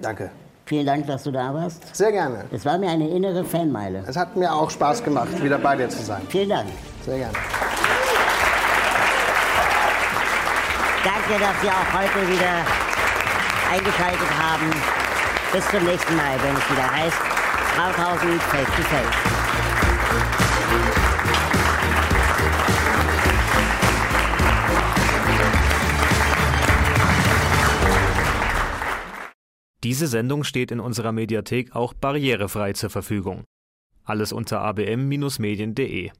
Danke. 0.02 0.32
Vielen 0.66 0.86
Dank, 0.86 1.08
dass 1.08 1.24
du 1.24 1.32
da 1.32 1.54
warst. 1.54 1.96
Sehr 1.96 2.12
gerne. 2.12 2.46
Es 2.52 2.66
war 2.66 2.78
mir 2.78 2.90
eine 2.90 3.10
innere 3.10 3.44
Fanmeile. 3.44 4.04
Es 4.08 4.16
hat 4.16 4.36
mir 4.36 4.54
auch 4.54 4.70
Spaß 4.70 5.04
gemacht, 5.04 5.44
wieder 5.44 5.58
bei 5.58 5.76
dir 5.76 5.90
zu 5.90 6.02
sein. 6.02 6.22
Vielen 6.30 6.50
Dank. 6.50 6.68
Sehr 7.06 7.18
gerne. 7.18 7.34
Danke, 11.04 11.44
dass 11.44 11.62
Sie 11.62 11.68
auch 11.68 12.00
heute 12.00 12.28
wieder 12.32 12.66
eingeschaltet 13.72 14.30
haben. 14.40 15.01
Bis 15.54 15.68
zum 15.68 15.84
nächsten 15.84 16.16
Mal, 16.16 16.42
wenn 16.42 16.56
es 16.56 16.72
wieder 16.72 16.90
heißt 16.90 17.18
Krauthausen 17.76 18.40
Face 18.40 18.68
to 18.68 18.82
Face. 18.84 19.16
Diese 29.84 30.08
Sendung 30.08 30.46
steht 30.46 30.72
in 30.72 30.80
unserer 30.80 31.12
Mediathek 31.12 31.76
auch 31.76 31.94
barrierefrei 31.94 32.72
zur 32.72 32.90
Verfügung. 32.90 33.44
Alles 34.06 34.32
unter 34.32 34.62
abm-medien.de 34.62 36.12